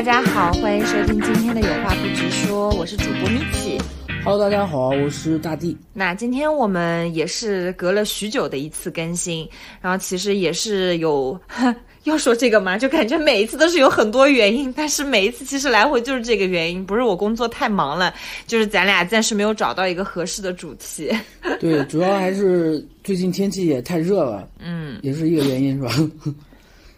[0.00, 3.78] 大家好，欢迎收听今天的有话不直说，我是主播米奇。
[4.24, 5.76] Hello，大家好，我是大地。
[5.92, 9.46] 那今天我们也是隔了许久的一次更新，
[9.78, 11.38] 然后其实也是有，
[12.04, 18.14] 要说这个嘛，就感觉每一次都是有很多原因，但是每一次其实来回就是这个原因，不是我工作太忙了，
[18.46, 21.14] 就是咱俩暂时没有找到一个合适的主题。
[21.60, 25.92] 对，主要还是最近天气也太热了， 嗯，也是一个原因，是吧？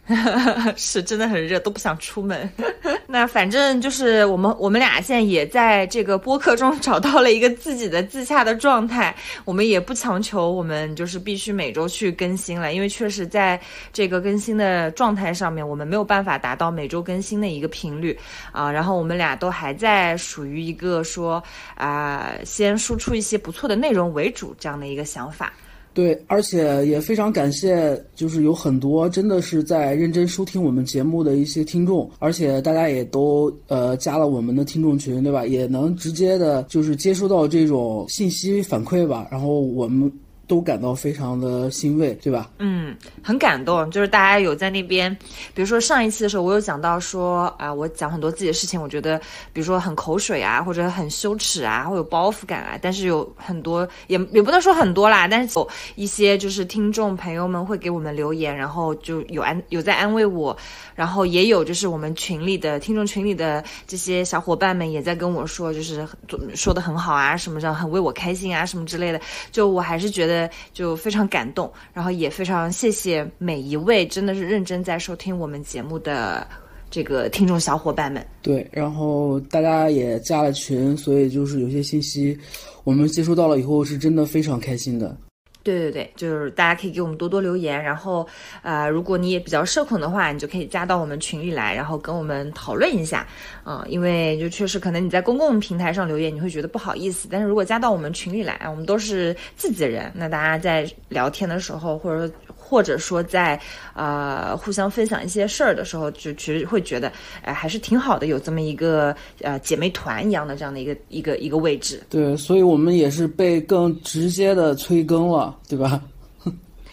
[0.77, 2.51] 是真的很热，都不想出门。
[3.07, 9.15] 那反正就是我们我们俩现在也在这个播客中 找到了一个自己的自洽的状态。
[9.45, 13.61] 我们也不强求我们就是必须每周去更新了，因为确实在
[13.93, 18.19] 这个更新的状态上面，我们没有办法达到每周更新的一个频率
[18.51, 18.71] 啊。
[18.71, 21.43] 然后我们俩都还在属于一个说
[21.77, 25.53] 啊、先输出一些不错的内容为主这样的一个想法。
[25.95, 35.47] 对，而且也非常感谢，就是有很多真的是在认真收听我们节目的一些听众，而且大家也都呃加了我们的听众群，对吧？
[35.47, 40.11] 也能直接的就是接收到这种信息反馈吧，然后我们
[40.53, 42.51] 都感到非常的欣慰，对吧？
[42.59, 45.11] 嗯，很感动，就是大家有在那边，
[45.55, 49.19] 比如说上一期的时候，我有讲到说啊、我讲很多自己的事情，我觉得
[49.55, 60.55] 比如说很口水啊，或者很羞耻啊，会有包袱感啊，但是有很多也也不能说很多啦，但是有一些就是听众朋友们会给我们留言，然后就有安有在安慰我，
[60.95, 66.07] 然后也有就是我们群里的听众群里的这些小伙伴们也在跟我说，就是
[66.55, 69.19] 说的很好啊，什么的，很为我开心啊，什么之类的。
[69.51, 70.42] 就我还是觉得
[70.73, 76.47] 就非常感动，然后也非常谢谢每一位真的是认真在收听我们节目的
[76.91, 78.25] 这个听众小伙伴们。
[78.43, 82.39] 对，然后大家也加了群，所以就是有些信息
[82.85, 85.17] 我们接收到了以后，是真的非常开心的。
[85.63, 88.27] 对对对，就是大家可以给我们多多留言，然后
[88.63, 93.27] 呃，如果你也比较社恐的话，你就可以加到我们群里来，然后跟我们讨论一下，
[93.63, 102.35] 啊、因为就确实可能你在公共平台上留言，你会觉得不好意思，但是如果加到我们群里来，我们都是自己人，那大家在聊天的时候，或者说
[102.73, 103.61] 或者说在
[103.93, 107.13] 呃互相分享一些事儿的时候，就其实会觉得，
[107.43, 112.03] 呃，还是挺好的，有这么一个呃姐妹团一样的这样的一个一个一个位置。
[112.09, 116.01] 对，所以我们也是被更直接的催更了，对吧？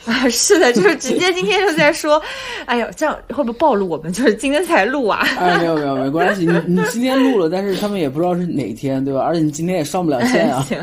[0.05, 2.21] 啊，是的，就是直接 今天就在说，
[2.65, 4.11] 哎呦，这样会不会暴露我们？
[4.11, 5.19] 就是今天才录啊。
[5.37, 9.21] 哎，没有没有没关系，你你今天录了，但是他们也不知道是哪天，对吧？
[9.21, 10.61] 而且你今天也上不了线啊。
[10.67, 10.77] 行，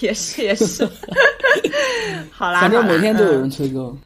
[0.00, 0.88] 也是也是。
[2.32, 3.96] 好啦，反正每天都有嗯人催更。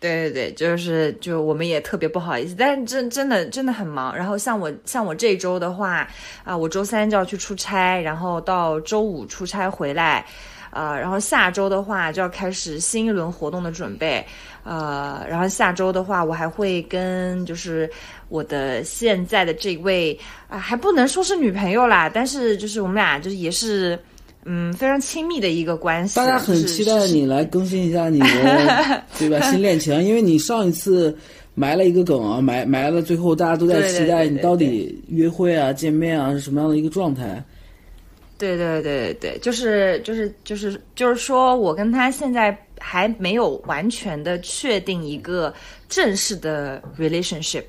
[0.00, 4.16] 对对对，就是就我们也特别不好意思，但是真真的真的很忙。
[4.16, 6.08] 然后像我像我这周的话，
[6.44, 10.24] 啊、我周三就要去出差，然后到周五出差回来，
[10.72, 14.26] 呃，然后下周的话就要开始新一轮活动的准备，
[14.64, 17.88] 呃，然后下周的话我还会跟就是
[18.28, 20.18] 我的现在的这位
[20.48, 23.98] 啊、还不能说是女朋友啦，但是就是我们俩就是也是。
[24.44, 31.16] 嗯，非常亲密的一个关系，大家很期待你来更新一下你的对 吧新恋情，因为你上一次
[31.54, 37.40] 埋了一个梗啊，埋埋了，最后大家都在期待你到底约会啊、见面啊是什么样的一个状态。
[38.42, 45.54] 对对对对对，就是就是就是就是说，我跟他现在还没有完全的确定一个
[45.88, 47.64] 正式的 relationship，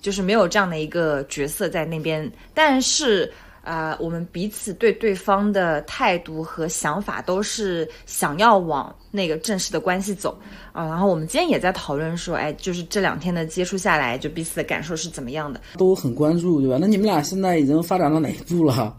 [0.00, 3.32] 就是没有这样的一个角色在那边，但是。
[3.68, 10.38] 呃，我们彼此对对方的态度和想法都是想要往那个正式的关系走
[10.72, 15.60] 啊、然后我们今天也在讨论说，哎，就是这两天的接触下来，就彼此的感受是怎么样的？
[15.78, 16.78] 都很关注，对吧？
[16.80, 18.96] 那你们俩现在已经发展到哪一步了？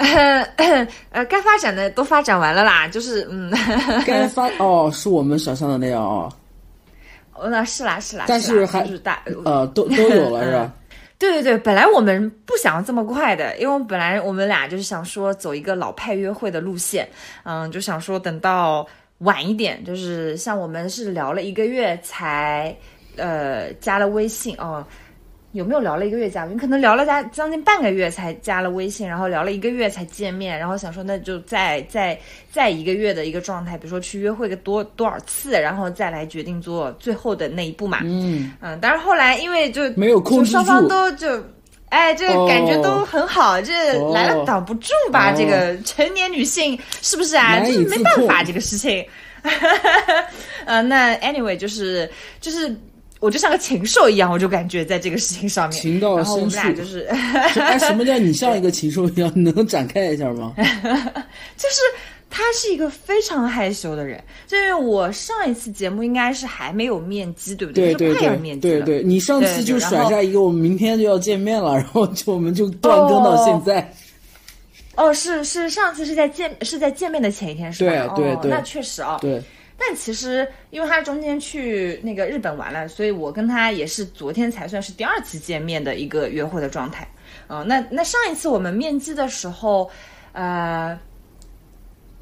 [1.10, 3.52] 呃，该发展的都发展完了啦，就是嗯，
[4.06, 6.32] 该发哦，是我们想象的那样啊、
[7.34, 10.72] 哦，那是啦是啦，但是还就是大，呃，都都有了是吧？
[11.20, 17.06] 对对对，本来我们不想这么快的，因为本来我们俩就是想说走一个老派约会的路线，
[17.44, 18.86] 嗯，就想说等到
[19.18, 22.74] 晚一点，就是像我们是聊了一个月才
[23.16, 24.82] 呃加了微信哦。
[25.52, 26.58] 有没有聊了一个月加微信？
[26.58, 32.16] 可能聊了加将近半个月才加了微信，然后聊了一个月才见面，然后想说那就再再
[32.52, 37.98] 再一个月的一个状态，比如说去约会个多多少次，然后再来决定做最后的那一步嘛。
[38.04, 41.42] 嗯，嗯，但是后来因为就没有控制就双方都就，
[41.88, 45.32] 哎，这感觉都很好，这哦来了挡不住吧？
[45.32, 47.58] 哦这个成年女性是不是啊？
[47.58, 49.04] 就是没办法这个事情。
[50.64, 52.08] 呃，那 anyway 就是
[52.40, 52.72] 就是。
[53.20, 57.06] 我就像个禽兽一样，我就感觉在这个事情上面，情到然后我们深处俩就是，
[57.54, 59.30] 这哎，什么叫你像一个禽兽一样？
[59.36, 60.52] 你能展开一下吗？
[60.58, 61.80] 就是
[62.28, 68.14] 他他是一个非常害羞的人，就因为我上一次节目应该是还没有面基，对不对对
[68.58, 73.92] 对对，你上次就甩下一个，我们明天就要见面了， 然后就我们就断更到现在。
[74.96, 78.14] 哦，是是，上次是在见是在见面的前一天是吧？
[78.16, 79.18] 对对对，那确实哦。
[79.20, 79.40] 对。
[79.82, 87.08] 但其实，因为他中间去那个日本玩了，所以我跟他也是昨天才算是第二次见面的一个约会的状态。
[87.48, 89.90] 嗯，那那上一次我们面基的时候，
[90.32, 90.96] 呃，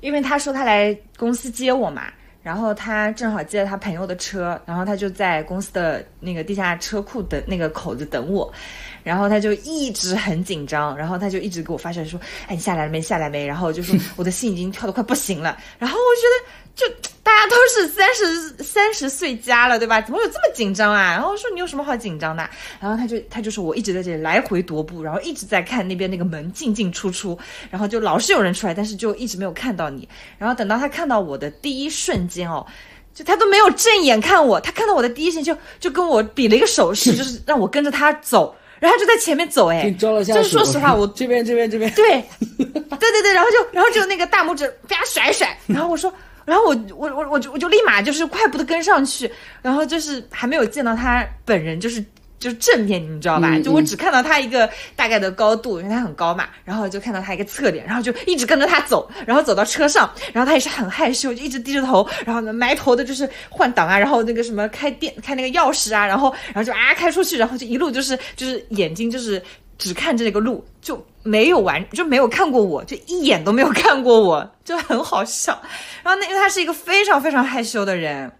[0.00, 2.04] 因为他说他来公司接我嘛，
[2.42, 8.50] 然后他正好接了他朋友的车，然后他就在公司的那个地下车库的那个口子等我。
[9.04, 13.00] 然后他就一直很紧张，然后他就一直给我发消息说：“哎，你下来了没？
[13.00, 15.56] 下来没？”然后就说我的心已经跳得快不行了。
[15.78, 16.86] 然后我觉得，就
[17.24, 20.00] 大家都是三十三十岁加了，对吧？
[20.00, 21.10] 怎么有这么紧张啊？
[21.10, 22.48] 然后说你有什么好紧张的？
[22.78, 27.36] 然后他就他就说我一直在这里来回踱步，然后一直在看那边那个门进进出出，
[27.68, 30.08] 然后就老是有人出来，但是就一直没有看到你。
[30.38, 32.64] 然后等到他看到我的第一瞬间哦，
[33.12, 38.54] 就他都没有正眼看我，他看到我的第一瞬间就就跟我比了一个手势， 就是让我跟着他走。
[38.80, 42.24] 然后就在前面走，哎，就是说实话，我 这边这边这边，对，
[42.56, 46.14] 对对对，然后就然后就那个大拇指啪甩甩，然后我说，
[46.48, 49.30] 然后我我我我就我就立马就是快步的跟上去，
[49.62, 52.04] 然后就是还没有见到他本人，就是。
[52.40, 53.58] 就是正面，你知道吧？
[53.58, 69.42] 就我只看到他一个大概的高度，因为他很高嘛，然后就看到他一个侧脸，然后就一直跟着他走，然后走到车上，然后他也是很害羞，就一直低着头，然后呢埋头的就是换挡啊，然后那个什么开电开那个钥匙啊，然后然后就啊开出去，然后就一路就是就是眼睛就是
[69.78, 75.58] 只看这个路，就没有完就没有看过我，就一眼都没有看过我， 就很好笑。
[76.02, 78.30] 然后那因为他是一个非常非常害羞的人。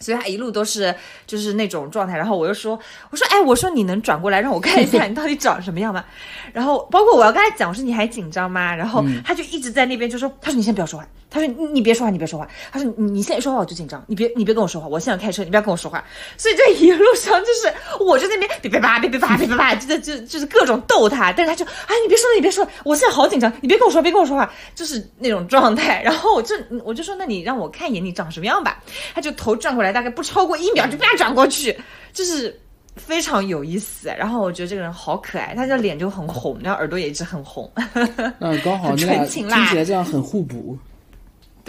[0.00, 0.94] 所以他一路都是
[1.26, 2.78] 就是那种状态，然后我又说，
[3.10, 6.04] 我说，哎，我说你能转过来让我看一下你到底长什么样吗？
[6.54, 8.72] 然后包括我要跟他讲，我说你还紧张吗？
[8.76, 11.08] 然后他就一直在那边就说，他说你先不要说话。
[11.30, 16.02] 他说：“你你别说话，你别说话。”他说：“你你现在说话我就紧张，你别你别跟我说话，我现在开车，你不要跟我说话。”
[16.38, 17.72] 所以这一路上就是
[18.02, 26.02] 我就那边别别叭别别叭别别叭，就在就就是各种逗他，但是他就哎你别说了你别说了，我现在好紧张，你别跟我说别跟我说话，就是那种状态。
[26.02, 26.54] 然后我就
[26.84, 28.82] 我就说那你让我看一眼你长什么样吧。
[29.14, 31.78] 他就头转过来，大概不超过一秒就啪转过去，
[32.12, 32.58] 就是
[32.96, 34.08] 非常有意思。
[34.18, 37.70] 然后我觉得这个人好可爱，他的脸就很红，然后耳朵也一直很红。
[38.40, 40.78] 嗯，刚好纯情啦，听起来这样很互补。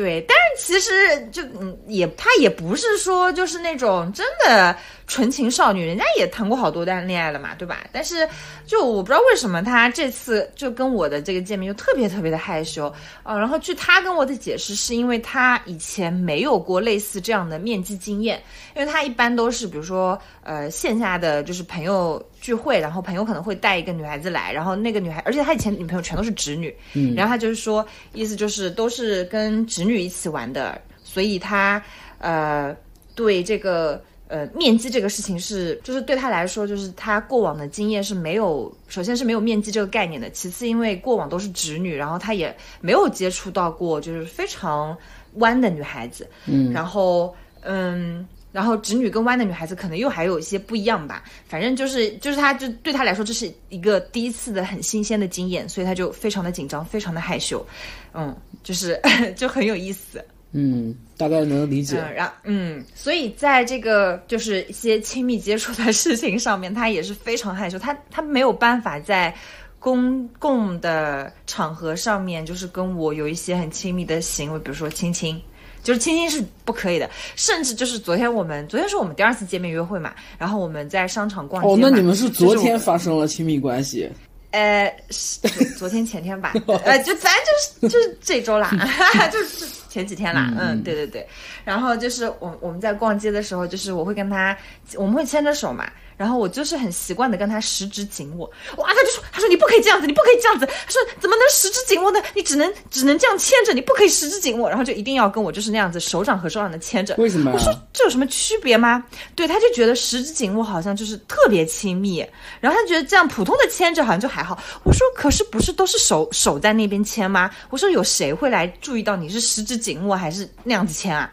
[0.02, 4.74] 对，但是其实就嗯，也他也不是说就是那种真的。
[5.10, 7.84] 纯情少女，人家也谈过好多段恋爱了嘛，对吧？
[7.92, 8.30] 但是
[8.68, 12.94] 就我不知道为什么他这次就跟我的这个见面就特别特别的害羞
[13.24, 13.36] 啊。
[13.36, 18.40] 然后据他跟我的解释，是因为他以前没有过类似这样的面基经验，
[18.76, 31.82] 因为他一般都是比如说呃线下的就是朋友聚会，然后朋友可能会带一个女孩子来，然后那个女孩，而且他以前女朋友全都是直女，嗯，然后他就是说意思就是都是跟直女一起玩的，所以他
[32.20, 32.76] 呃
[33.16, 34.02] 对这个。
[34.32, 44.96] 呃，面基这个事情是，就是对他来说，就是他过往的经验是没有，首先是没有面基这个概念的，其次因为过往都是直女，然后他也没有接触到过就是非常
[45.38, 57.66] 弯的女孩子，嗯，然后嗯，然后直女跟弯的女孩子可能又还有一些不一样吧，反正就是就是她就对她来说这是一个第一次的很新鲜的经验，所以她就非常的紧张，非常的害羞，
[58.14, 59.00] 嗯，就是
[59.36, 60.24] 就很有意思。
[60.52, 62.04] 嗯，大概能理解。
[62.16, 67.78] 然后，嗯，所以在这个就是一些亲密接触的事情上面，她也是非常害羞。
[67.78, 69.32] 她她没有办法在
[69.78, 75.40] 公共的场合上面，就是跟我有一些很亲密的行为，比如说亲亲，
[75.84, 77.10] 就是亲亲是不可以的。
[77.36, 81.70] 甚至就是昨天我们，昨天是我们第二次见面约会嘛，然后我们在商场逛街。
[81.70, 84.10] 哦，那你们是昨天发生了亲密关系？
[84.52, 84.92] 呃，
[85.78, 88.72] 昨天前天吧， 呃，就咱就是就是这周啦，
[89.32, 91.28] 就是前几天啦，嗯，对对对，
[91.64, 94.58] 然后就是我我们在逛街的时候，就是我会跟他，
[94.96, 95.88] 我们会牵着手嘛。
[96.20, 98.46] 然后我就是很习惯的跟他十指紧握，
[98.76, 102.22] 哇，他就说，他说你不可以这样子，你不可以这样子，他说怎么能十指紧握呢？
[102.36, 107.16] 你只能只能这样牵着，你不可以十指紧握，然后就一定要跟我就是那样子手掌和手掌的牵着。
[107.18, 107.54] 为什么？
[107.54, 109.02] 我说这有什么区别吗？
[109.34, 112.26] 对，他就觉得十指紧握好像就是特别亲密，
[112.60, 114.62] 然后他觉得这样普通的牵着好像就还好。
[114.84, 117.50] 我说可是不是都是手手在那边牵吗？
[117.70, 121.32] 我说有谁会来注意到你是十指紧握还是那样子牵啊？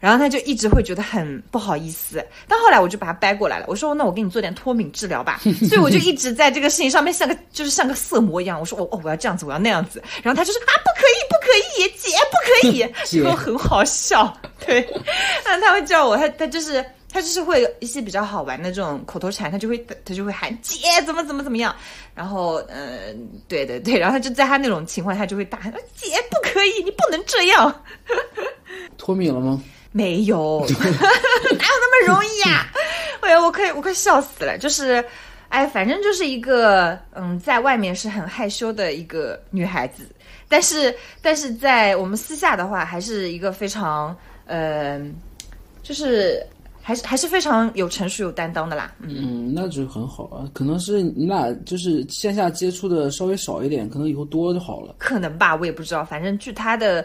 [0.00, 11.52] 然后他就一直会觉得很不好意思，但后来我就把他掰过来了，我说那我给你做点脱敏治疗吧， 所以我就一直在这个事情上面像个就是像个色魔一样，我说哦哦我要这样子我要那样子，然后他就说啊不可以不可
[11.84, 14.36] 以姐不可以，然后很好笑，
[14.66, 14.86] 对，
[15.44, 20.76] 那他会叫我他他就是他就是会一些比较好玩的这种口头禅，他就会 他就会喊姐
[21.06, 21.74] 怎么怎么怎么样，
[22.14, 27.82] 然后嗯对对对，然后他就在他那种情况下就会大喊姐不可可以，你不能这样。
[28.96, 29.62] 脱敏了吗？
[29.96, 32.66] 没有， 哪有那么容易呀？
[33.22, 34.58] 哎呀，我快我快笑死了。
[34.58, 35.02] 就是，
[35.48, 40.04] 哎，反正就是一个嗯，在外面是很害羞的一个女孩子，
[40.50, 45.00] 但是但是在我们私下的话，还是一个非常呃，
[45.82, 46.46] 就是
[46.82, 48.92] 还是还是非常有成熟有担当的啦。
[49.00, 50.44] 嗯，那就很好啊。
[50.52, 54.94] 可能是你俩就是线下接触的稍微少一点，可能以后多就好了。
[54.98, 56.04] 可能吧，我也不知道。
[56.04, 57.02] 反正据他的。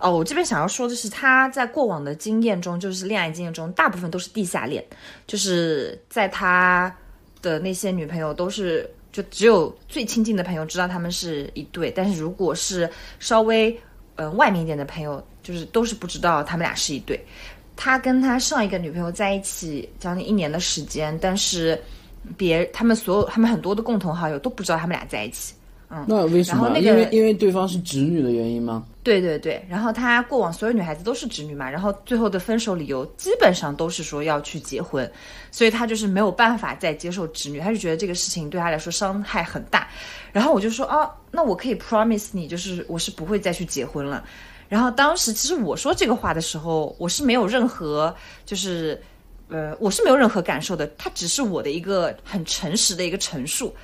[0.00, 4.84] 哦，我这边想要说的是，他在过往的经验中，就是恋爱经验中，大部分都是地下恋，
[5.26, 6.94] 就是在他
[7.42, 12.88] 的那些女朋友都是，就只有最亲近的朋友知道他们是一对，但是如果是
[13.18, 13.76] 稍微
[14.16, 17.20] 呃外面一点的朋友，就是都是不知道他们俩是一对。
[17.74, 21.80] 他跟他上一个女朋友在一起将近一年的时间，但是
[22.36, 25.54] 别他们所有他们很多的共同好友都不知道他们俩在一起。
[25.88, 26.76] 嗯，那为什么？
[26.80, 28.84] 因为因为对方是直女的原因吗？
[29.08, 35.10] 对对对，然后他过往所有女孩子都是侄女嘛，然后最后的分手理由基本上都是说要去结婚，
[35.50, 39.88] 所以他就是没有办法再接受侄女，他就觉得这个事情对他来说伤害很大。
[40.30, 44.22] 然后我就说哦，那我可以 promise 你，就是我是不会再去结婚了。
[44.68, 49.02] 然后当时其实我说这个话的时候，我是没有任何就是
[49.48, 53.74] 呃，我是没有任何感受的，他只是我的一个很诚实的一个陈述。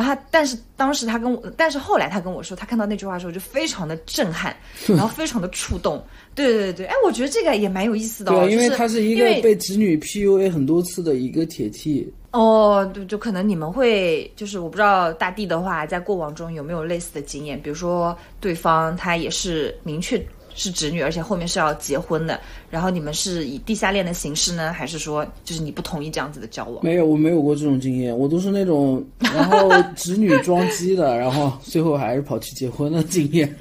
[0.00, 6.02] 然后，但是当时他跟我，但是后来他跟我说，他看到那句话的时候就非常的震撼，然后非常的触动。
[6.34, 8.32] 对对对对，哎，我觉得这个也蛮有意思的。
[8.32, 12.10] 对，因为他是一个被子女 PUA 很多次的一个铁 T。
[12.30, 20.24] 哦，对就可能你们会，就是我不知道大地的话，在过往中有没有类似的经验，比如说对方他也是明确。
[20.62, 22.38] 是侄女，而且后面是要结婚的。
[22.68, 26.84] 然后你们是以地下恋的形式呢，还是说就是你不同意这样子的交往？
[26.84, 33.56] 没有，我没有过这种经验，我都是那种然后侄女装机的， 然后最后还是跑去结婚的经验。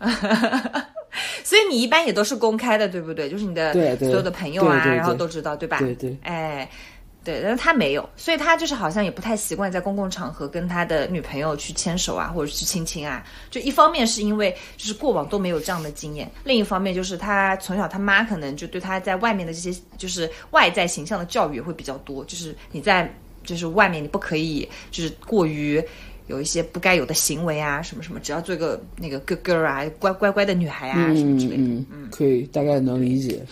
[1.44, 3.30] 所以你一般也都是公开的，对不对？
[3.30, 5.78] 就是你的所有的朋友啊，然后都知道，对吧？
[5.78, 6.68] 对对，哎。
[7.24, 13.24] 对，但是他没有，所以他就是好像也不太习惯在公共场合跟他的女朋友去牵手啊，或者去亲亲啊。
[13.50, 23.10] 就一方面是因为就是过往都没有这样的经验，另一方面就是他从小他妈可能就对他在外面的这些就是外在形象的教育也会比较多，就是你在
[23.42, 25.82] 就是外面你不可以就是过于
[26.26, 31.62] 有一些不该有的行为啊，什么什么，只要做个那个 good girl 啊，乖乖乖的女孩啊什么之类的。
[31.62, 33.42] 嗯嗯，可以大概能理解。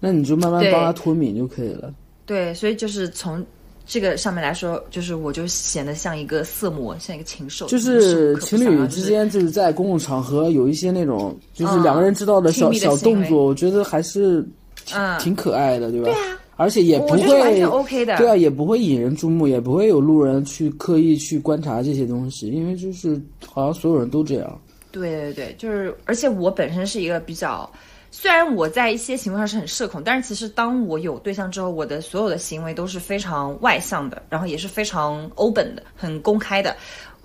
[0.00, 1.92] 那你就慢慢帮他脱敏就可以了。
[2.28, 3.42] 对，所以就是从
[3.86, 7.66] 这个上面来说，就是我就显得像一个色魔，像一个禽兽。
[7.68, 14.46] 就是情侣之间，就是在公共场合有一些那种，就是两个人知道的小小动作，我觉得还是
[14.94, 16.10] 嗯挺可爱的，对吧？
[16.10, 18.18] 对啊，而且也不会完全 OK 的。
[18.18, 24.60] 对啊，也不会引人注目，也不会有路人去刻意去观察这些东西，因为就是好像所有人都这样。
[24.92, 27.66] 对对对，就是而且我本身是一个比较。
[28.10, 36.76] 虽然我在一些行为上是很社恐，但是其实当我有对象之后，我的所有的行为都是非常外向的，然后也是非常 open 的，很公开的。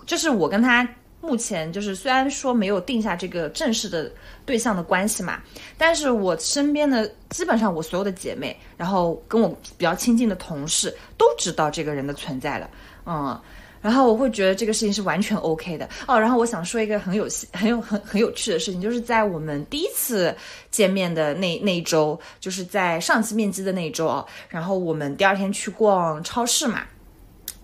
[0.05, 0.87] 就是我跟他
[1.21, 4.11] 目前就是虽然说没有定下这个正式的
[4.45, 5.41] 对象的关系嘛，
[5.77, 12.69] 但是我身边的基本上我所有的姐妹，然后跟我比较亲近的同事都知道这个人的存在了，
[13.05, 13.39] 嗯。
[13.83, 16.17] 然后我会觉得这个事情是完全 OK 的哦。
[16.19, 20.33] 然后我想说一个很有、很有、很很有趣的事情，就是在我们第一次
[20.71, 24.25] 见面的那那一周，就是在上次面基的那一周啊。
[24.47, 26.83] 然后我们第二天去逛超市嘛，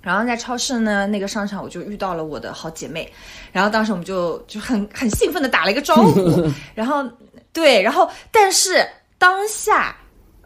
[0.02, 3.10] 然后在超市呢那个商场，我就遇到了我的好姐妹。
[3.54, 6.48] 然后当时我们就就很很兴奋的打了一个招呼。
[6.76, 7.04] 然后
[7.54, 8.86] 对，然后但是
[9.18, 9.96] 当下。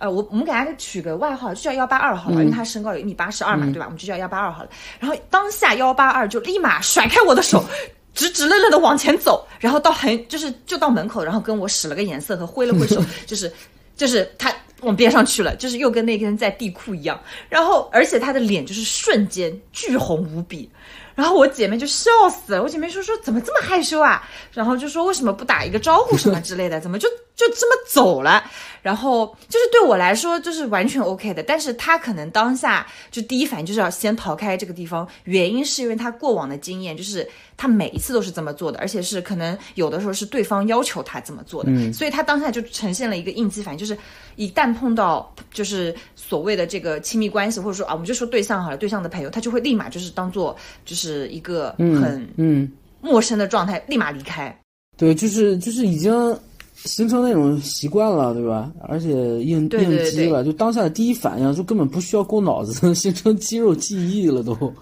[0.04, 3.86] 呃，我我们给他取个外号，就叫幺八二号了，因为他身高有一米八十二嘛，对吧？
[3.86, 4.70] 我们就叫幺八二号了。
[5.00, 7.64] 然后当下幺八二就立马甩开我的手，
[8.14, 13.50] 直直愣愣的往前走，然后到很就是就到门口，然后跟我使了个眼色和挥了挥手， 就是
[13.96, 17.18] 就是他往边上去了，就是又跟那个人在地库一样。
[17.48, 20.70] 然后而且他的脸就是瞬间巨红无比。
[21.16, 24.28] 然后我姐妹就笑死了，我姐妹说说怎么这么害羞啊？
[24.52, 26.82] 然后就说为什么不打一个招呼什么之类的？
[26.82, 28.44] 怎么就就这么走了？
[28.82, 37.26] 然后就是对我来说就是完全 OK 的，但是他可能当下就第一反应就是要先逃开这个地方，原因是因为他过往的经验，就是
[37.56, 43.98] 他每一次都是这么做的，而且是可能有的时候是对方要求他这么做的，所以他当下就呈现了一个应激反应，就是
[44.36, 54.54] 一旦碰到就是所谓的这个亲密关系，或者说啊，我们就说对象好了，对象的朋友，他就会立马就是当做就是一个很嗯陌生的状态，立马离开。
[54.98, 56.38] 对，就是就是已经。
[56.86, 58.70] 形成那种习惯了，对吧？
[58.88, 64.74] 而且应应激了，就当下的第一反应就根本不需要过脑子， 形成肌肉记忆了都。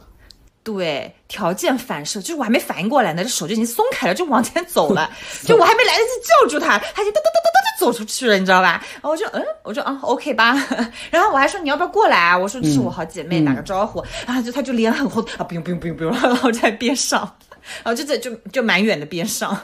[0.64, 5.10] 对，条件反射，就是我还没反应过来呢，这手就已经松开了，就往前走了，
[5.44, 8.84] 就我还没来得及叫住他，他就哒哒哒哒哒就走出去了，你知道吧？
[8.94, 10.54] 然后我就嗯，我说啊，OK 吧。
[11.10, 12.38] 然后我还说你要不要过来啊？
[12.38, 14.04] 我说这是我好姐妹，打个招呼。
[14.28, 17.22] 然后就他就脸很红啊，不用不用不用不用，然后在边上，
[17.84, 19.60] 然后就在就就蛮远的边上。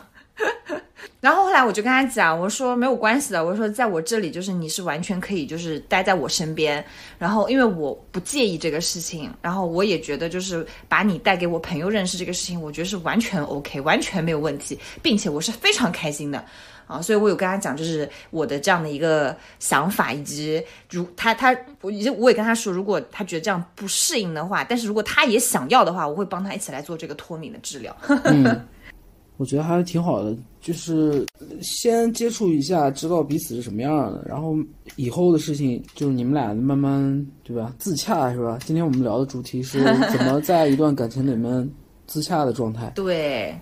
[1.19, 6.83] 然后后来我就跟他讲，我说没有关系的，我说在我这里就是你是完全可以就是待在我身边，
[7.17, 16.43] 然后因为我不介意这个事情，然后我也觉得就是把你带给我朋友认识这个事情，我觉得是完全 OK，完全没有问题，并且我是非常开心的
[16.85, 27.95] 啊，所以我有跟他讲就是我的这样的一个想法，以及如他他我我也跟他说，如果他觉得这样不适应的话，但是如果他也想要的话，我会帮他一起来做这个脱敏的治疗。
[29.37, 31.25] 我觉得还是挺好的，就是
[31.61, 34.55] 先接触一下，知道彼此是什么样的，然后
[34.95, 37.73] 以后的事情就是你们俩慢慢，对吧？
[37.77, 38.57] 自洽是吧？
[38.65, 41.69] 今天我们聊的主题是怎么在一段感情里面
[42.07, 42.91] 自洽的状态。
[42.95, 43.55] 对，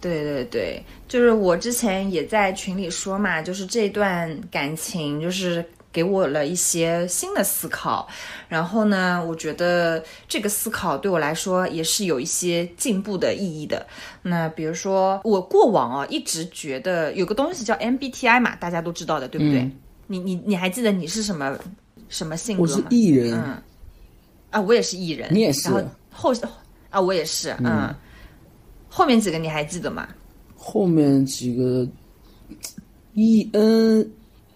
[0.00, 5.64] 对对对，就是我之前也在群里说嘛，就是这段感情就是。
[5.92, 8.08] 给我了一些新的思考，
[8.48, 13.86] 然后呢，我觉得这个思考对我来说也是有一些进步的意义的。
[14.22, 19.70] 那比如说，我过往啊一直觉得有个东西叫 MBTI 嘛，大家都知道的，对不对？
[20.06, 21.58] 你你你还记得你是什么
[22.08, 22.70] 什么性格吗？
[22.70, 23.34] 我是 E 人。
[23.34, 23.62] 嗯。
[24.50, 25.28] 啊，我也是 E 人。
[25.30, 25.70] 你也是。
[25.70, 26.40] 然后后
[26.90, 27.54] 啊，我也是。
[27.60, 27.94] 嗯。
[28.88, 30.08] 后面几个你还记得吗？
[30.56, 31.86] 后面几个
[33.14, 34.10] E N。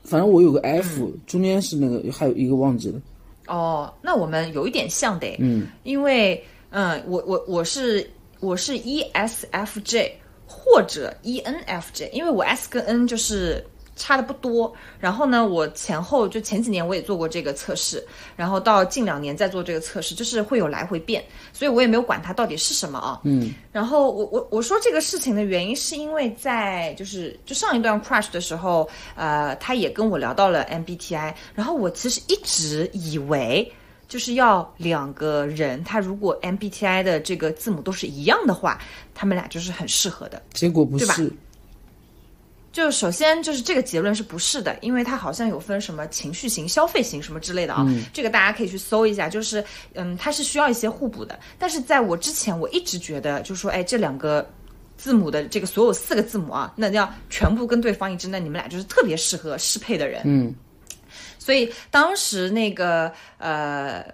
[0.07, 3.01] 反正我有个 F，中间是那个，还有一个忘记了。
[3.49, 8.09] 哦，那我们有一点像的，嗯，因为嗯，我我我是
[8.41, 10.13] 我是 ESFJ
[10.47, 13.65] 或者 ENFJ，因为我 S 跟 N 就是。
[13.97, 23.21] 差的不多，然后呢，我前后就前几年我也做过这个测试，然后到近两年再做这个测试，就是会有来回变，所以我也没有管它到底是什么啊。
[23.25, 23.55] 嗯。
[23.73, 33.73] 然后我我我说这个事情的原因是因为在就是就上一段 crush 的时候，呃，他也跟我聊到了 MBTI，然后我其实一直以为
[34.09, 38.79] 就是要两个人，他如果 MBTI 的这个字母都是一样的话，
[39.15, 40.43] 他们俩就是很适合的。
[40.53, 41.33] 结果不是。
[42.77, 49.31] 就首先就是这个结论是不是的，因为它好像有分什么情绪型、消费型什么之类的啊，这个大家可以去搜一下。
[49.31, 51.41] 就是嗯，它是需要一些互补的。
[51.59, 54.47] 但是在我之前，我一直觉得，就是说，哎，这两个
[54.99, 60.21] 字母的这个所有四个字母啊，那要全部跟对方一致，那你们俩就是特别适合适配的人。
[60.27, 60.55] 嗯，
[61.39, 64.05] 所以当时那个呃。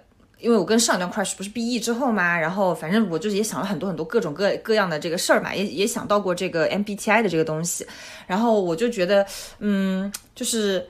[0.43, 7.87] 因为我跟上一段 crush 不是 B E 之后嘛，然后反正我就是也想了很多很多各种各各样的这个事儿嘛，也也想到过这个 M B T I 的这个东西，
[8.27, 9.25] 然后我就觉得，
[9.59, 10.85] 嗯，就是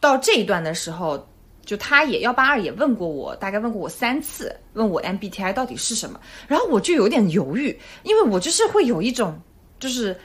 [0.00, 1.28] 到这一段的时候，
[1.64, 9.36] 就他也幺八二也问过我，大概问过我三次，问我 M B T I 到底是什么，然后我就有点犹豫，因为我就是会有一种
[9.80, 10.16] 就是。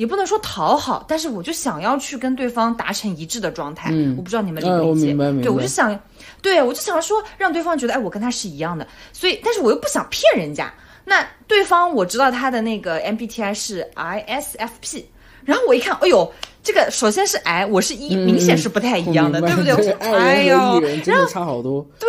[0.00, 3.90] 也不能说讨好，但是我就想要去跟对方达成一致的状态。
[3.92, 5.14] 嗯，我不知道你们理不理解。
[5.42, 6.00] 对，我就想，
[6.40, 8.88] 对我就想说让对方觉得，哎，我跟他是一样的。
[9.12, 10.72] 所以，但是我又不想骗人家。
[11.04, 15.04] 那对方我知道他的那个 MBTI 是 ISFP，
[15.44, 16.32] 然后我一看，哎呦，
[16.62, 19.92] 这个首先是 I，我是一，明显是不太一样的，对不对？
[20.00, 21.86] 哎呦，然后差好多。
[21.98, 22.08] 对。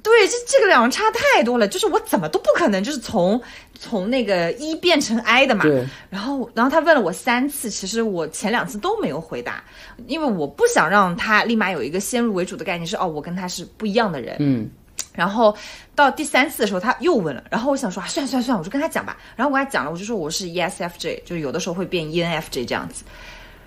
[0.00, 3.40] 对，这这个两个差太多了，就是我怎么都不可能，就是从
[3.78, 5.64] 从那个一变成 I 的嘛。
[5.64, 5.84] 对。
[6.08, 9.62] 然后，然后他问了我三次，其实我前两次都没有回答，
[10.06, 14.36] 因为我不想让他立马有一个先入为主的概念，是哦，我跟他是不一样的人。
[14.38, 14.70] 嗯。
[15.12, 15.54] 然后
[15.96, 19.16] 到第三次的时候，他又问了，然后我想说啊，算了算了算了，我就跟他讲吧。
[19.34, 23.02] 然后我跟他讲了，我就说我是 ESFJ，就是有的时候会变 ENFJ 这样子。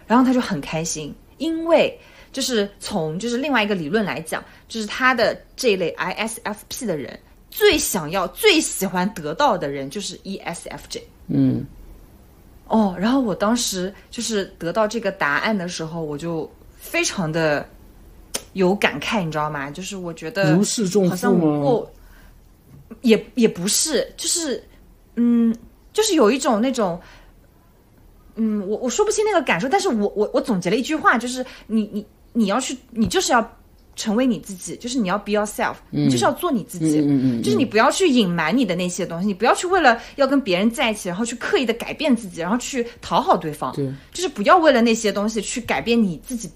[0.08, 2.00] 然后他就很开心，因为。
[2.32, 11.02] 就是从就是另外一个理论来讲，就是他的这一类 ISFP 的人最想要、最喜欢得到的人就是 ESFJ。
[11.28, 11.65] 嗯，
[12.67, 17.67] 哦，然后我当时就是得到这个答案的时候，我就非常的
[18.54, 19.70] 有感慨，你知道吗？
[19.70, 21.88] 就是我觉得如释重负吗？
[23.02, 24.63] 也也不是，就是
[25.15, 25.54] 嗯，
[25.91, 26.98] 就是有一种那种。
[28.36, 32.08] 嗯，我我说不清那个感受，但是我我我总结了一句话，就是你你。
[32.34, 33.58] 你要去，你就是要
[33.96, 37.02] 成为你自己，就是你要 be yourself，你就是要做你自己，
[37.41, 46.50] 就是你不要去隐瞒你的那些东西，你不要去为了要跟别人在一起，然后去刻意的改变自己，然后去讨好对方，对，就是不要为了那些东西去改变你自己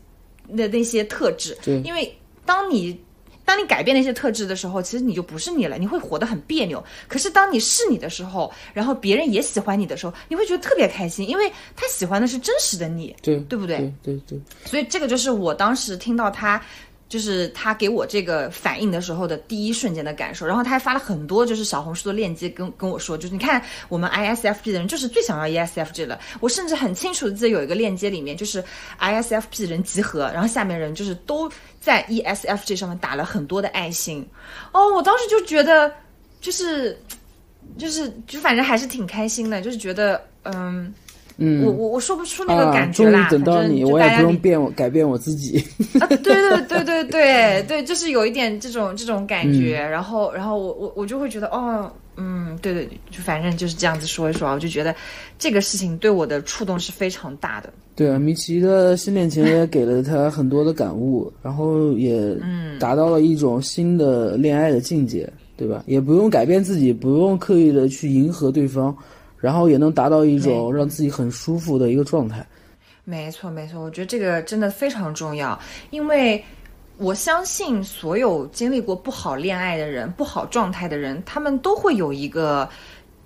[0.55, 2.13] 的那些特质，因为
[2.45, 2.99] 当你。
[3.45, 6.83] 当你改变那些特质的时候，其实你就不是你了，你会活得很别扭。
[7.07, 13.93] 可是当你是你的时候，然后别人也喜欢你的时候，你会觉得特别开心，因为他喜欢的是真实的你，对对不对？
[14.01, 14.39] 对对。
[14.65, 16.61] 所以这个就是我当时听到他
[17.07, 26.19] 就是他给我这个反应的时候的第一瞬间的感受，然后他还发了很多就是小红书的链接跟跟我说，就是你看我们 ISFP 的人就是最想要 ESFJ 了。
[26.39, 28.63] 我甚至很清楚的记得有一个链接里面就是
[28.99, 34.27] ISFP 人集合，然后下面人就是都在 ESFJ 上面打了很多的爱心。
[34.71, 35.91] 哦，我当时就觉得
[36.41, 36.99] 就是
[37.77, 40.93] 就是就反正还是挺开心的，就是觉得嗯。
[41.37, 45.57] 嗯，我我我说不出那个感觉啦，终于等到你，我也不用变我改变我自己。
[45.99, 54.95] 啊，对对对对对 对，就是有一点这种这种感觉，然后然后我我我就会觉得哦，嗯，对对，就反正就是这样子说一说，我就觉得
[55.37, 57.69] 这个事情对我的触动是非常大的。
[57.95, 65.83] 对啊，米奇的新恋情也给了他很多的感悟，然后也嗯达到了一种新的恋爱的境界，对吧？
[65.85, 68.95] 也不用改变自己，不用刻意的去迎合对方。
[69.45, 72.43] 然后也能达到一种让自己很舒服的一个状态。
[73.03, 75.59] 没错，没错，我觉得这个真的非常重要，
[75.91, 76.43] 因为
[76.97, 82.67] 我相信所有经历过不好恋爱的人、不好状态的人，他们都会有一个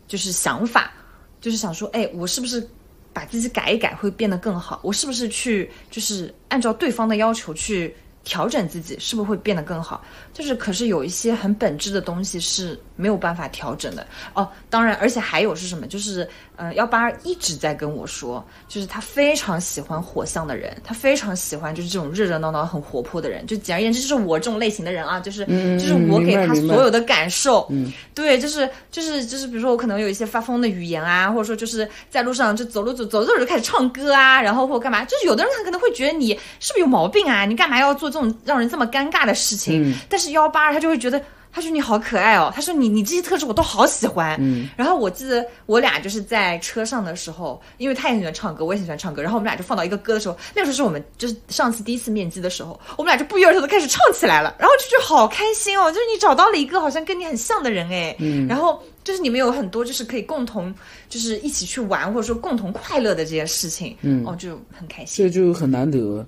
[0.10, 0.91] 就是想法，
[1.39, 2.67] 就是想说，哎，我是不是
[3.13, 4.82] 把自己改一改会变得更好？
[4.84, 7.95] 我是不是去就是按照对方的要求去？
[8.23, 10.03] 调整自己是不是会变得更好？
[10.34, 14.47] 就是，可是有一些很本质的东西是没有办法调整的哦。
[14.69, 15.88] 当然，而且还有是什么？
[15.88, 16.27] 就是，
[16.60, 23.48] 呃，幺八二一直在跟我说，就是他非常喜欢火象的人，他非常喜欢就是这种热热闹闹、很活泼的人。
[23.48, 25.45] 就简而言之，就是我这种类型的人啊，就是，
[25.80, 27.65] 就是我给他所有的感受，
[28.13, 35.06] 对，就是就是就是，比如说我可能有一些发疯的语言啊，或者说就是在路上就走路走走走就开始唱歌啊，然后或干嘛？
[35.06, 37.45] 就是有的人他可能会觉得你是不是有毛病啊？
[37.45, 38.10] 你干嘛要做？
[38.10, 41.22] 这种让人这么尴尬的事情，但是幺八二他就会觉得，
[41.60, 44.38] 他说你好可爱哦，他说你你这些特质我都好喜欢。
[44.39, 60.74] 嗯，然后我记得我俩就是在车上的时候，因为他也很喜欢唱歌，我也很喜欢唱歌，然后我们俩就放到一个歌的时候，那个时候是我们就是上次第一次面基的时候，我们俩就不约而同的开始唱起来了，然后就觉得好开心哦，就是你找到了一个好像跟你很像的人哎，嗯，然后就是你们有很多就是可以共同
[61.10, 66.26] 就是一起去玩或者说共同快乐的这些事情，嗯，哦就很开心，这就很难得。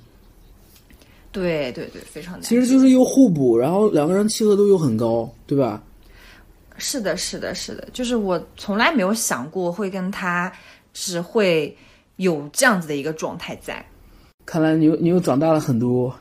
[1.32, 2.42] 对对对，非常难。
[2.42, 5.82] 其实就是又互补，然后两个人契合度又很高，对吧？
[6.78, 10.52] 是的，是的，是的，就是我从来没有想过会跟他
[10.94, 11.76] 只会
[12.16, 13.86] 有这样子的一个状态在。
[14.46, 16.14] 看来你又你又长大了很多。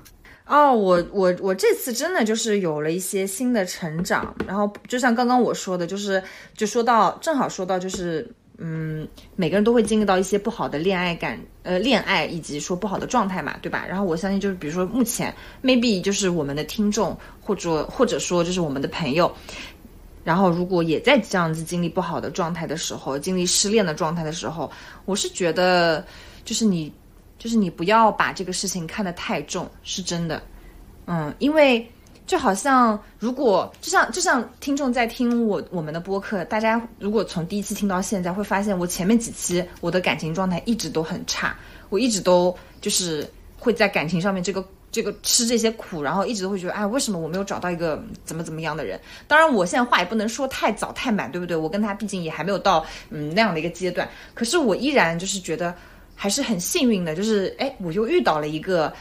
[0.47, 6.23] 哦，我我我这次真的就是有了一些新的成长，然后就像刚刚我说的，就是
[6.55, 8.31] 就说到正好说到就是。
[8.63, 13.87] 嗯，每个人都会经历到一些不好的恋爱感，呃，恋爱以及说不好的状态嘛，对吧？
[13.89, 19.35] 然后我相信，就是比如说目前，maybe 就是我们的听众，或者或者说就是我们的朋友，
[20.25, 24.71] 然后如果也在这样子经历不好的状态的时候，经历失恋的状态的时候，
[25.07, 26.05] 我是觉得，
[26.45, 26.93] 就是你，
[27.39, 30.43] 就是你不要把这个事情看得太重，是真的，
[31.07, 31.91] 嗯，因为。
[32.31, 41.57] 就好像，如果就像就像听众在听我我们的播客，大家如果从第一期听到现在，会发现我前面几期我的感情状态一直都很差，
[41.89, 49.01] 我一直都就是会在感情上面这个这个吃这些苦，然后一直都会觉得，哎，为什么我没有找到一个怎么怎么样的人？
[49.27, 51.57] 当然，我现在话也不能说太早太满，对不对？
[51.57, 55.75] 我跟他毕竟也还没有到嗯那样的一个阶段，可是我依然就是觉得
[56.15, 58.93] 还是很幸运的，就是哎，我又遇到了一个。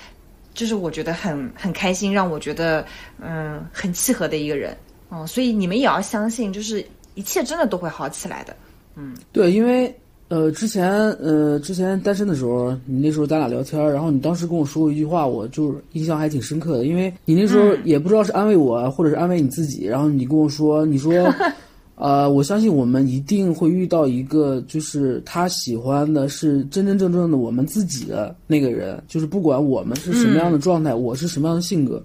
[0.59, 2.85] 就是我觉得很很开心，让我觉得
[3.21, 4.75] 嗯很契合的一个人，
[5.09, 8.53] 嗯，所以你们也要相信，就是一切真的都会好起来的，
[8.97, 9.95] 嗯，对，因为
[10.27, 21.13] 呃之前呃之前单身的时候，你那时候咱俩聊天，然后你当时跟我说过一句话，我就印象还挺深刻的，因为你那时候也不知道是安慰我，或者是安慰你自己，然后你跟我说，你说。
[22.01, 32.01] 呃，我相信我们一定会遇到一个，就是他喜欢的是真真正正的我们自己的那个人，就是不管我们是什么样的状态，我是什么样的性格，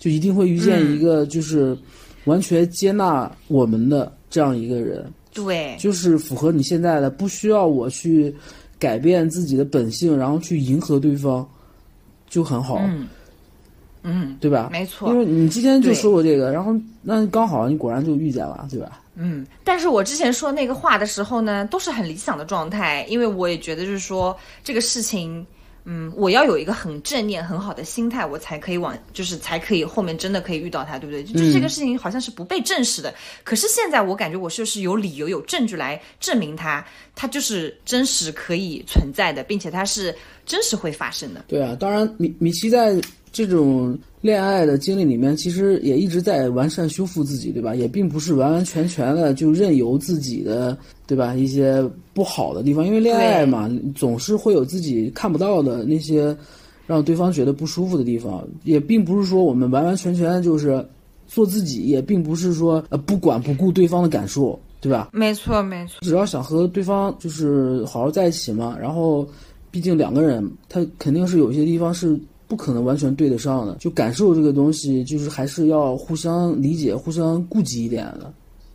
[0.00, 1.78] 就一定会遇见一个就是
[2.24, 5.06] 完全接纳我们的这样一个人。
[5.32, 8.34] 对，就是符合你现在的，不需要我去
[8.80, 11.46] 改变自己的本性，然后去迎合对方，
[12.28, 12.80] 就很好。
[12.82, 13.06] 嗯，
[14.02, 14.70] 嗯，对吧？
[14.72, 19.02] 没错，因为你之前就说过这个，然后那刚好你果然就遇见了，对吧？
[19.18, 25.46] 嗯，但是我之前说那个话的时候呢，都是很理想的状态，因为我也觉得就是说这个事情，
[25.84, 31.24] 嗯，我要有一个很正念、很好的心态，我才可以往，就是才可以后面真的可以遇到他，对不对？
[31.24, 41.44] 就这个事情好像是不被证实的，可是现在我感觉我就是有理由、有证据来证明它，它就是真实可以存在的，并且它是真实会发生的。
[41.48, 43.00] 对啊，当然米米奇在。
[43.32, 47.76] 这种恋爱的经历里面，其实也一直在完善修复自己，对吧？
[47.76, 51.34] 也并不是完完全全的就任由自己的，对吧？
[51.34, 56.36] 一些不好的地方，因为恋爱嘛，总是会有自己看不到的那些
[56.86, 60.84] 让对方觉得不舒服的地方，也并不是说我们完完全全就是
[61.28, 65.08] 做自己，也并不是说呃不管不顾对方的感受，对吧？
[65.12, 65.98] 没错，没错。
[66.02, 69.26] 只要想和对方就是好好在一起嘛，然后
[69.70, 78.32] 毕竟两个人他肯定是有些地方是不可能完全对得上的，就感受这个东西，就是还是要互相理解、互相顾及一点的，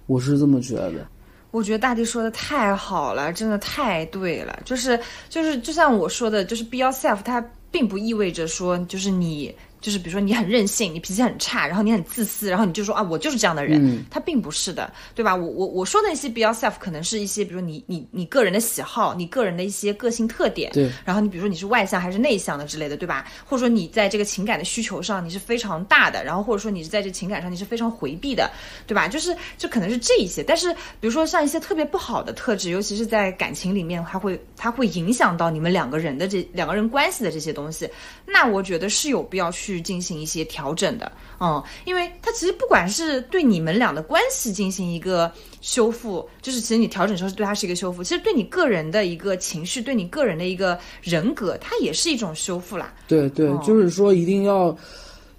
[0.08, 1.08] 我是这么觉得。
[1.52, 4.60] 我觉得大地说的太好了，真的太对了。
[4.66, 9.54] 就是就是，就像我说的，就是 be yourself，它并不意味着说，就是你。
[9.82, 15.36] 就是比如说你很任性，你脾气很差，然后你很自私，然后你就说啊我就是这样的人，他并不是的，对吧？
[15.36, 20.90] 我我我说的那些 be yourself 可能是一些比如说你你你个人的喜好，你个人的一些个性特点，对。
[21.04, 23.26] 然后你比如说你是外向还是内向的之类的，对吧？
[23.44, 28.52] 或者说你在这个情感的需求上你是非常大的，然后或者说你是在这情感上你是非常回避的，
[28.86, 29.08] 对吧？
[29.08, 37.90] 就是就可能是这一些，但是比如说像一些特别不好的特质，尤其是在感情里面，它会它会影响到你们两个人的这两个人关系的这些东西，
[38.28, 39.71] 那我觉得是有必要去。
[39.72, 45.32] 去进行一些调整的，嗯，因为它其实不管是对你们俩的关系进行一个
[45.62, 52.94] 修复，就是其实你调整时候是对他是一个修复，其实对你个人的一个情绪，对你个人的一个人格，它也是一种修复啦。
[53.08, 54.76] 对对，就是说一定要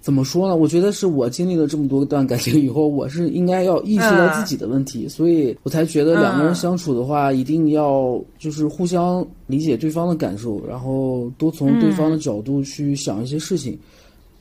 [0.01, 0.55] 怎么说呢？
[0.55, 13.79] 我觉得是我经历了这么多段感情以后，我是应该要意识到自己的问题，所以我才觉得两个人相处的话，一定要就是互相理解对方的感受，然后多从对方的角度去想一些事情。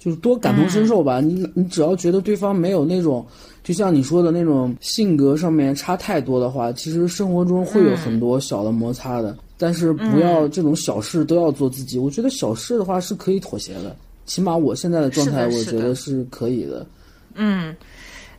[0.03, 3.25] 就是多感同身受吧，你你只要觉得对方没有那种，
[3.63, 9.37] 就像你说的那种性格上面差太多的话，其实生活中会有很多小的摩擦的。
[9.57, 13.95] 但是不要这种小事都要做自己，我觉得小事的话是可以妥协的，
[14.27, 16.85] 起码我现在的状态，我觉得是可以的。
[17.37, 17.73] 嗯。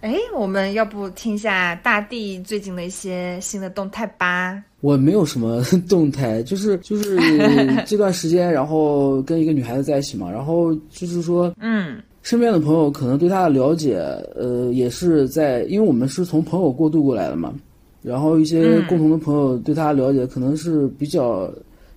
[0.03, 4.61] 哎，我们要不听一下大地最近的一些新的动态吧？
[4.81, 7.17] 我没有什么 动态，就是就是
[7.87, 13.97] 这段时间，然后跟一个女孩子在一起嘛，然后就是说，嗯，身边的朋友可能对她的了解，
[14.35, 17.53] 呃，也是在，因为我们是从朋友过渡过来的嘛，
[18.01, 21.49] 然后一些共同的朋友对她了解可能是比较。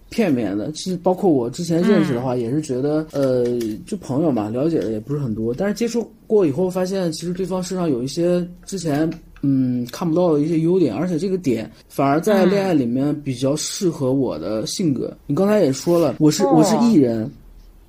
[0.08, 3.44] 片面的，其实包括我之前认识的话，也是觉得，呃，
[3.84, 5.52] 就朋友嘛，了解的也不是很多。
[5.52, 9.10] 但是接触过以后，发现其实对方身上有一些之前
[9.42, 15.16] 嗯看不到的一些优点，而且这个点反而在恋爱里面比较适合我的性格。
[15.26, 17.30] 你刚才也说了，我是我是艺人，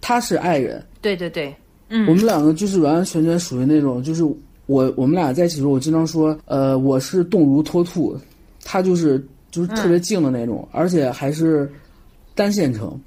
[0.01, 1.53] 他是爱人，对对对，
[1.89, 4.23] 嗯，我们两个就是完完全全属于那种，就是
[4.65, 8.17] 我我们俩在一起的时候，我经常说，呃，我是动如脱兔，
[8.63, 11.69] 他就是就是特别静的那种，而且还是。
[12.37, 13.01] 单线程，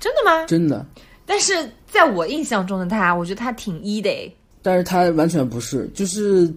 [0.00, 0.44] 真的吗？
[0.46, 0.84] 真的。
[1.26, 1.52] 但是
[1.86, 4.32] 在我印象中的他，我觉得他挺一的诶。
[4.62, 6.52] 但是他完全不是，就是。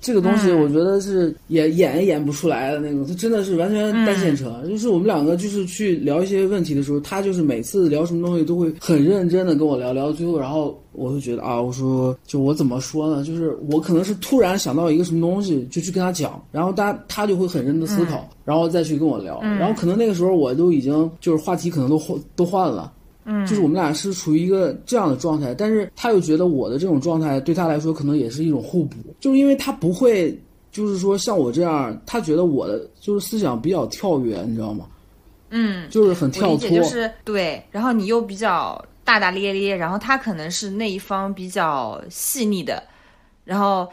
[0.00, 4.68] 这个东西我觉得是演演也演不出来的那种，他真的是完全单线程。
[4.68, 13.24] 就是我们两个就是去聊一些问题的时候，他就是每次聊什么东西都会很认真的跟我聊聊到，最后然后我会觉得啊，我说就我怎么说呢？
[13.24, 22.92] 就是我可能是突然想到一个什么东西就去跟他讲，然后他他就会很认真的思考，然后再去跟我聊，然后可能那个时候我都已经就是话题可能都换都换了。
[23.30, 30.34] 嗯，就是我们俩是处于一个这样的状态，但是他又觉得我的这种状态对他来说可能也是一种互补，就是因为他不会，
[30.72, 34.86] 就是说像我这样，他觉得我的就是思想比较跳跃，你知道吗？
[35.50, 42.82] 嗯，就是很跳脱，就是对，然后你又比较大大咧咧，然后他可能是那一方比较细腻的，
[43.44, 43.86] 然后。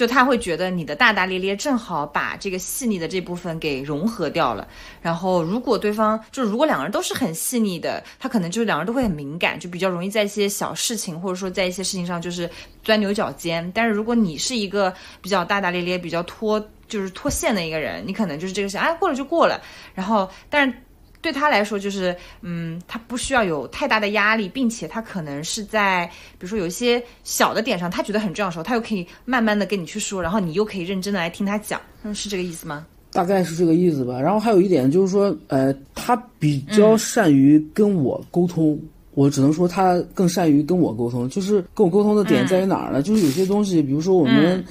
[0.00, 4.66] 就他会觉得你的大大咧咧正好把这个细腻的这部分给融合掉了。
[5.02, 12.48] 然后如果对方就是如果两个人都是很细腻的，他可能就是两个人都会很敏感，就比较容易在一些小事情或者说在一些事情上就是
[12.82, 13.70] 钻牛角尖。
[13.74, 16.58] 但是如果你是一个比较大大咧咧、比较脱
[16.88, 19.60] 就是脱线的一个人，你可能就是这个事哎过了就过了。
[19.94, 20.74] 然后但是。
[21.22, 26.06] 对他来说，就是，嗯，他不需要有太大的压力，并且他可能是在，
[26.38, 32.86] 比如说有一些小的点上，他觉得很重要的时候，他又可以慢慢的跟你去说，然后你又可以认真的来听他讲，嗯，是这个意思吗？
[33.12, 34.18] 大概是这个意思吧。
[34.20, 38.80] 然后还有一点就是说，呃，他比较善于跟我沟通，
[39.12, 41.28] 我只能说他更善于跟我沟通。
[41.28, 43.02] 就是跟我沟通的点在于哪儿呢？
[43.02, 44.64] 就是有些东西，比如说我们。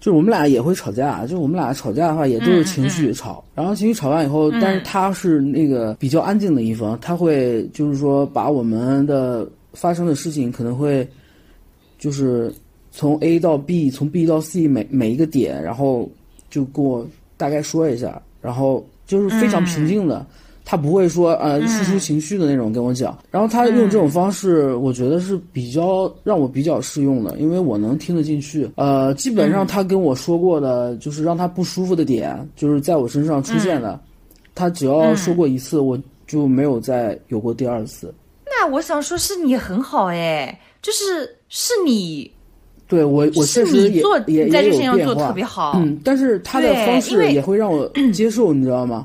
[0.00, 11.06] 就是我们俩也会吵架，就是我们俩吵架的话也都是情绪吵，然后情绪吵完以后，但是他是那个比较安静的一方，他会就是说把我们的发生的事情可能会，
[11.98, 12.50] 就是
[12.90, 16.10] 从 A 到 B，从 B 到 C 每每一个点，然后
[16.48, 20.26] 就跟我大概说一下，然后就是非常平静的。
[20.70, 28.70] 他不会说呃输出情绪的那种跟我讲，然后他用这种方式，我觉得是比较让我比较适用的，因为我能听得进去。
[28.76, 33.98] 呃，基本上他跟我说过的，就是让他不舒服的点，就是在我身上出现的，
[34.54, 38.14] 他只要说过一次，我就没有再有过第二次。
[38.44, 42.30] 那，我想说是你很好哎，就是是你。
[42.86, 49.04] 对我，我确实也也在这些上做的特别好，嗯，但是他的方式也会让我接受，你知道吗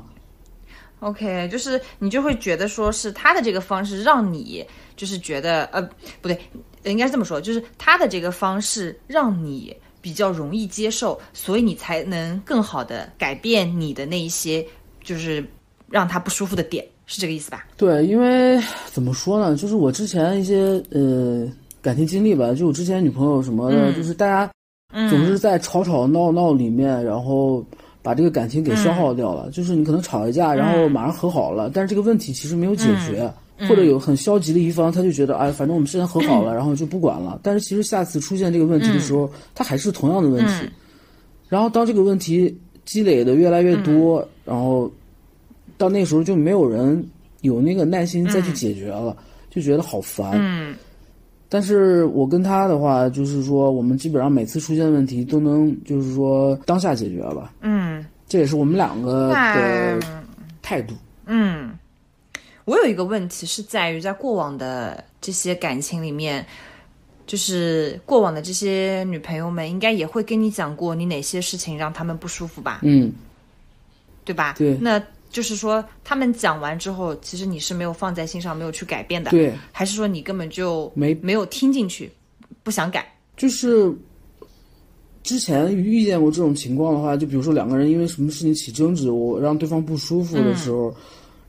[1.00, 4.64] ？OK，就是你就会觉得说是他的这个方式让你
[4.96, 5.82] 就是觉得呃
[6.20, 6.38] 不对，
[6.84, 14.66] 应该是这么说，就是他的这个方式让你比较容易接受，所以你才能更好的改变你的那一些
[15.02, 15.44] 就是
[15.88, 17.66] 让他不舒服的点，是这个意思吧？
[17.76, 21.48] 对，因为怎么说呢，就是我之前一些呃。
[21.82, 24.50] 感情经历吧，就我之前女朋友什么的，就是大家
[25.08, 27.64] 总是在吵吵闹闹里面，然后
[28.06, 29.50] 把这个感情给消耗掉了。
[29.50, 33.28] 就是你可能吵一架，然后马上和好了，但是这个问题其实没有解决，
[33.68, 37.40] 或者有很消极的一方，他就觉得哎，反正我们现在和好了， 然后就不管了。
[37.42, 40.70] 但是其实下次出现这个问题的时候，他还是同样的问题。
[41.48, 44.88] 然后当这个问题积累的越来越多，然后
[45.76, 47.04] 到那时候就没有人
[47.40, 49.16] 有那个耐心再去解决了，
[49.50, 50.76] 就觉得好烦。
[51.48, 57.52] 但是我跟他的话，就是说，我们基本上每次出现问题都能，就是说当下解决了吧。
[57.60, 60.00] 嗯，这也是我们两个的
[60.60, 60.94] 态度。
[61.26, 61.72] 嗯，
[62.64, 66.44] 我有一个问题是在于，在过往的这些感情里面，
[67.26, 72.80] 就是过往的这些女朋友们，应该也会跟你讲过你哪些事情让他们不舒服吧？
[72.82, 73.12] 嗯，
[74.24, 74.54] 对吧？
[74.58, 74.76] 对。
[74.80, 75.00] 那。
[75.36, 79.52] 就是说，他们讲完之后，其实你是没有放在心上，没有去改变的，对？
[79.70, 82.10] 还是说你根本就没没有听进去，
[82.62, 83.06] 不想改？
[83.36, 83.94] 就是
[85.22, 90.90] 之前遇见过这种情况的话，就比如说两个人因为什么事情起争执，我让对方不舒服的时候，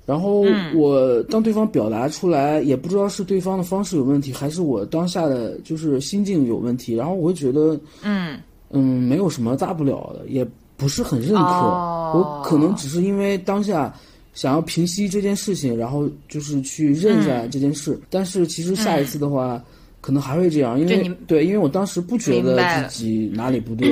[0.05, 0.43] 然后
[0.75, 8.37] 我当对方表达出来，也不知道是对方的方式有问题，还是我当下的就是心境有问题，然后我会觉得，嗯
[8.69, 10.45] 嗯，没有什么大不了的，也。
[10.77, 13.91] 不是很认可，我可能只是因为当下
[14.35, 17.99] 想要平息这件事情，然后就是去认下这件事。
[18.11, 19.59] 但是其实下一次的话，
[20.01, 23.89] 可能还会这样，因为对，因为我当时不觉得自己哪里不对，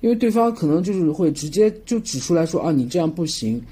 [0.00, 3.62] 因为对方可能就是会直接就指出来说啊，你这样不行，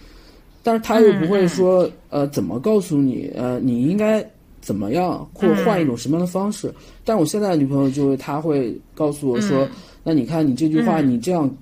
[0.62, 4.24] 但是他又不会说呃怎么告诉你呃你应该
[4.60, 6.72] 怎么样或者换一种什么样的方式。
[7.04, 9.68] 但我现在的女朋友就是她会告诉我说，
[10.04, 11.52] 那你看你这句话你这样。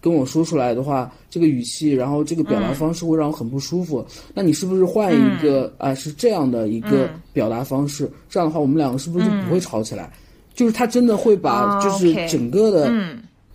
[0.00, 4.04] 跟我说出来的话，这个语气，然后这个表达方式会让我很不舒服。
[4.32, 5.94] 那你是不是换一个啊？
[5.94, 10.10] 是这样的一个表达方式，这样的话，我们两个是不是就不会吵起来？
[10.54, 12.92] 就是他真的会把，就是整个的，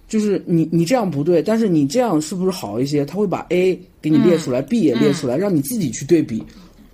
[0.08, 3.04] 就是你你这样不对，但是你这样是不是好一些？
[3.06, 6.44] 他会把 A 给你列出来，B 也列出来，让你自己去对比。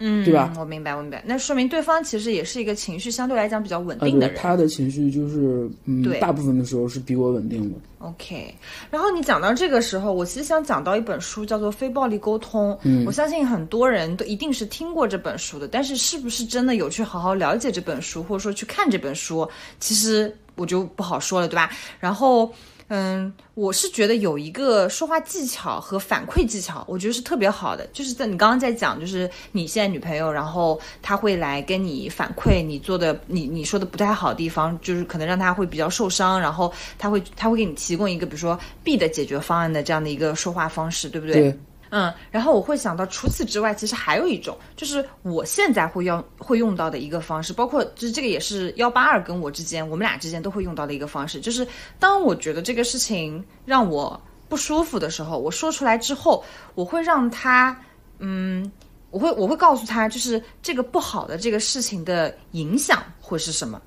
[0.04, 0.52] 嗯，对吧？
[0.60, 1.24] 我明白，我明白。
[1.26, 4.36] 那说明对方其实也是一个情绪相对来讲比较稳定的人。
[4.36, 7.78] 他的情绪就是，嗯，大部分的时候是比我稳定的。
[8.00, 8.54] OK。
[8.90, 12.72] 然后你讲到这个时候，我其实想讲到一本书，叫做《非暴力沟通》。
[12.82, 19.48] 嗯，我相信很多人都一定是听过这本书的，但是是不是真的有去好好了解这本书，或者说去看这本书，
[19.80, 21.70] 其实我就不好说了，对吧？
[22.00, 22.52] 然后。
[22.94, 27.88] 嗯，我是觉得有一个说话技巧和反馈技巧，我觉得是特别好的。
[27.94, 41.36] 就是在你刚刚在讲，就是你现在女朋友，然后她会来跟你反馈你做的，你你说的不太好的地方，就是可能让她会比较受伤，然后她会她会给你提供一个比如说 B 的解决方案的这样的一个说话方式，对不对？
[41.36, 41.60] 对。
[41.92, 51.68] 嗯，然后我会想到，除此之外，其实还有一种，就是我现在会用会用到的一个方式，包括就是这个也是幺八二跟我之间，我们俩之间都会用到的一个方式，就是
[52.00, 56.42] 当我觉得这个事情让我不舒服的时候，我说出来之后，
[56.76, 57.78] 我会让他，
[58.20, 58.72] 嗯，
[59.10, 63.82] 我会我会告诉他，就是这个不好的这个事情的影响会是什么，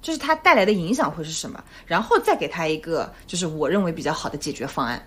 [0.00, 5.06] 就是它带来的影响会是什么，然后再给他一个就是我认为比较好的解决方案。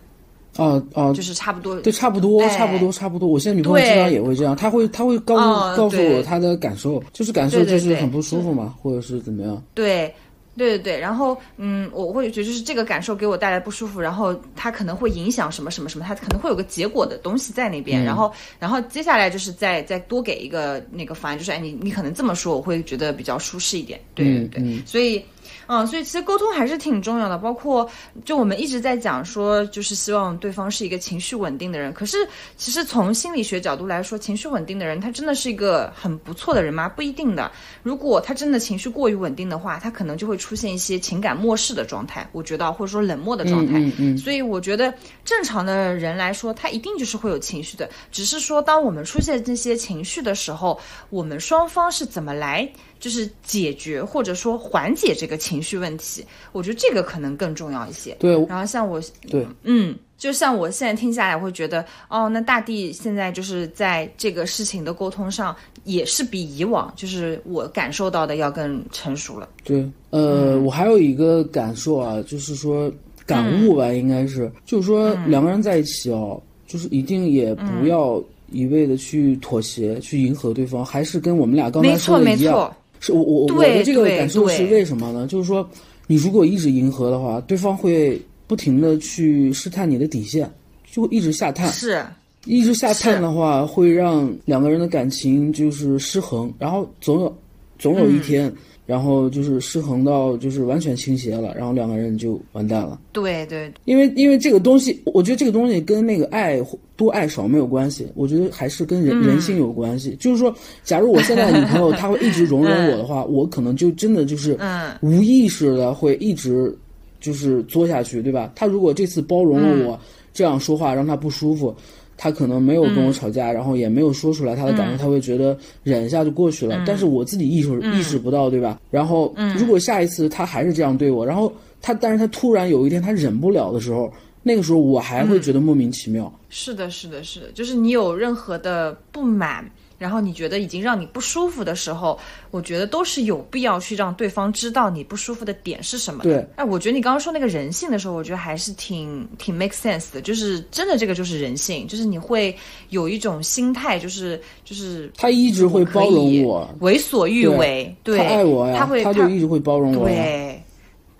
[0.58, 3.28] 哦哦，就是差不多，对，差不多，差不多，差不多。
[3.28, 9.62] 我现在女朋友经常也会这样，她会，她会告诉告诉我她的感受，就是感受就是很不舒服嘛，或者是怎么样。
[9.74, 10.14] 对，
[10.56, 10.98] 对对对。
[10.98, 18.02] 然后，嗯，我会觉得就是这个感受给我带来不舒服，然后它可能会影响什么什么什么，它可能会有个结果的东西在那边。
[18.02, 24.00] 然后，然后接下来就是再再多给一个那个方案，就是哎，你你可能这么说，我会觉得比较舒适一点。
[24.14, 25.22] 对对对，所以。
[25.68, 27.90] 嗯，所以其实沟通还是挺重要的，包括
[28.24, 31.94] 就我们一直在讲说，就是希望对方是一个情绪稳定的人。
[31.94, 32.18] 可是
[32.58, 36.88] 其实从心理学角度来说，情绪稳定的人他真的是一个很不错的人吗？
[36.90, 37.52] 不一定的。
[37.84, 43.80] 如果他真的情绪过于稳定的话，他可能就会出现一些情感漠视的状态，我觉得或者说冷漠的状态。
[43.80, 44.18] 嗯嗯。
[44.18, 44.94] 所以我觉得
[45.24, 50.80] 正常的人来说，他一定就是会有情绪的，只是说当我们出现这些情绪的时候，
[51.10, 52.70] 我们双方是怎么来。
[53.00, 58.16] 就是解决或者说缓解这个情绪问题，我觉得这个可能更重要一些。
[58.20, 69.48] 对，然后像我，对，嗯，就像我现在听下来，会觉得，哦，那大地现在就是在这个事情的沟通上，也是比以往，就是我感受到的要更成熟了。
[69.64, 72.92] 对，呃，我还有一个感受啊，就是说
[73.26, 82.76] 感悟吧，应该是，就是说两个人在一起哦，就是一定也不要一味的去妥协、去迎合对方，还是跟我们俩刚才说的一样。
[83.06, 85.28] 是我我我的这个感受是为什么呢？
[85.28, 85.68] 就是说，
[86.08, 88.22] 你如果一直迎合的话，对方会。
[88.48, 90.48] 不停的去试探你的底线，
[90.92, 92.06] 就会一直下探，是，
[92.46, 97.38] 一直下探的话，会让两个人的感情就是失衡，然后总有，
[97.80, 98.54] 总有一天，
[98.86, 103.02] 然后就是失衡到就是完全倾斜了，然后两个人就完蛋了。
[103.12, 106.62] 对对，因为因为这个东西，我觉得这个东西跟那个爱
[106.96, 110.16] 多爱少没有关系，我觉得还是跟人人性有关系。
[110.20, 114.58] 就是说，假如我现在的女朋友她会一直容忍我的话，我可能就真的就是
[115.02, 116.76] 无意识的会一直。
[117.22, 118.52] 就是作下去，对吧？
[118.54, 120.00] 她如果这次包容了我
[120.32, 121.74] 这样说话，让她不舒服，
[122.16, 126.84] 她可能没有跟我吵架，然后也没有说出来她的感受，他会觉得忍一下就过去了。
[126.86, 128.80] 但是我自己意识意识不到，对吧？
[128.92, 134.12] 然后如果下一次她还是这样对我，然后她，但是她突然有一天她忍不了的时候，
[134.48, 136.32] 那个时候我还会觉得莫名其妙。
[136.50, 139.68] 是的，是的，是的，就是你有任何的不满。
[139.98, 142.20] 然后你觉得已经让你不舒服的时候，
[142.52, 146.22] 我觉得都是有必要去让对方知道你不舒服的点是什么。
[146.22, 152.54] 对，哎，我觉得你刚刚说那个人性的时候，我觉得还是挺挺 make sense 的，就是真的这个就是人性，就是你会
[152.90, 160.55] 有一种心态，就是就是他一直会包容我，为所欲为，对，他爱我呀，他会他就一直会包容我，对，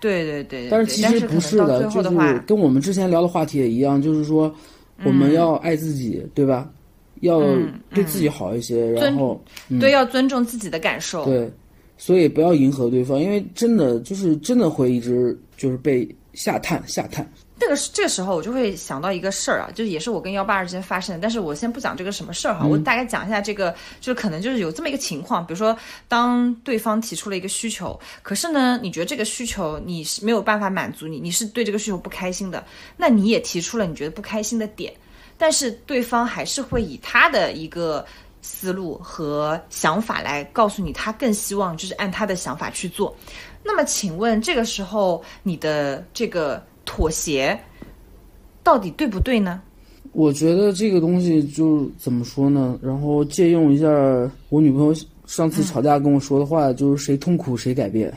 [0.00, 0.68] 对对对。
[0.70, 4.54] 但是其实不是的，就是跟我们之前聊的话题也一样，就是说
[5.04, 6.70] 我们要爱自己，对吧？
[7.22, 7.40] 要
[7.94, 9.42] 对自己好一些，然后
[9.80, 11.24] 对要尊重自己的感受。
[11.24, 11.50] 对，
[11.96, 17.26] 所以不要迎合对方，因为真的就是真的会一直就是被下探下探。
[17.58, 25.76] 这个这个时候我就会想到一个事儿啊，就是也是我跟幺八二之间发生的，但是我先不讲这个什么事儿哈，我大概讲一下这个，就是可能就是有这么一个情况，比如说
[26.06, 32.64] 当对方提出了一个需求，可是呢，你觉得这个需求你是没有办法满足你，你是对这个需求不开心的，
[32.96, 34.92] 那你也提出了你觉得不开心的点。
[35.38, 38.04] 但是对方还是会以他的一个
[38.40, 43.14] 思路和想法来告诉你，他更希望就是按他的想法去做。
[43.62, 47.58] 那么，请问这个时候你的这个妥协
[48.62, 49.60] 到底对不对呢？
[50.12, 52.78] 我觉得这个东西就怎么说呢？
[52.82, 53.86] 然后借用一下
[54.48, 54.94] 我女朋友
[55.26, 58.10] 上次吵架跟我说的话，就是谁痛苦谁改变。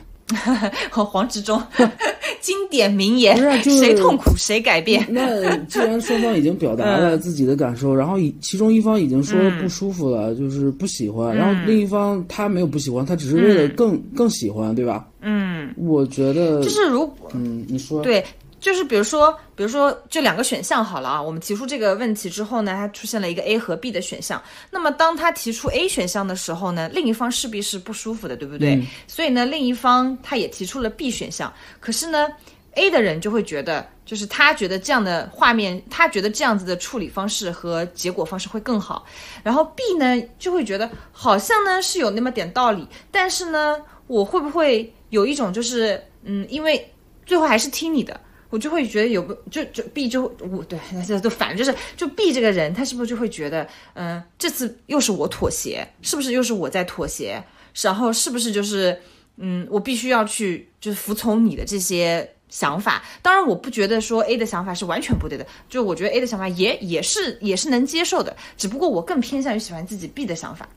[0.90, 1.60] 和 黄执中。
[2.40, 5.04] 经典名言，不是谁痛苦谁改变。
[5.10, 15.06] 那既然双方已经表达了自己的感受，然后其中一方已经说不舒服了，就是不喜欢，然后另一方他没有不喜欢，他只是为了更更喜欢，对吧？
[15.20, 18.24] 嗯，我觉得就是如果嗯，你说对。
[18.60, 21.20] 就是比如说，比如说，就两个选项好了啊。
[21.20, 24.40] 我们提出这个问题之后呢，它出现了一个 A 和 B 的选项。
[24.70, 28.80] 那么当他提出 A 选项的时候呢，另一方势必是不舒服的，对不对？
[29.06, 31.50] 所以呢，另一方他也提出了 B 选项。
[31.80, 32.28] 可是呢
[32.74, 39.06] ，A 的人就会觉得，就是他觉得这样的画面，他觉得这样子的处理方式和结果方式会更好。
[39.42, 46.92] 然后 B 呢就会觉得，好像呢是有那么点道理，但是呢，我会不会有一种就是，嗯，因为
[47.24, 48.20] 最后还是听你的。
[48.50, 57.42] 我就会觉得有个就就 B 就我对这都反正就是就 B 这个人他是不是就会觉得嗯这次又是我妥协是不是又是我在妥协
[57.80, 59.00] 然后是不是就是
[59.36, 70.68] 嗯我必须要去就是服从你的这些想法当然我不觉得说 A 的想法是完全不对的就我觉得 A 的想法也也是也是能接受的只不过我更偏向于喜欢自己 B 的想法。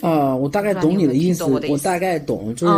[0.00, 2.74] 啊，我大概懂你的意思，我大概懂，就是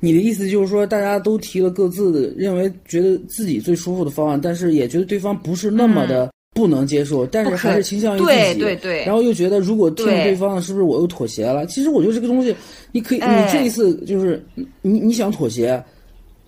[0.00, 11.64] 你的意思就是说，大家都提了各自的认为觉得自己最舒服的方案，但是也觉得对方不是那么的不能接受，但是还是倾向于自己，对对对，然后又觉得如果听对方的，是不是我又妥协了？
[11.66, 12.54] 其实我觉得这个东西，
[12.92, 14.44] 你可以，你这一次就是
[14.82, 15.82] 你你想妥协，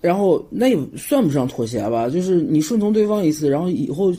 [0.01, 4.13] 然后那也算不上妥协吧，就是你顺从对方一次，然后以后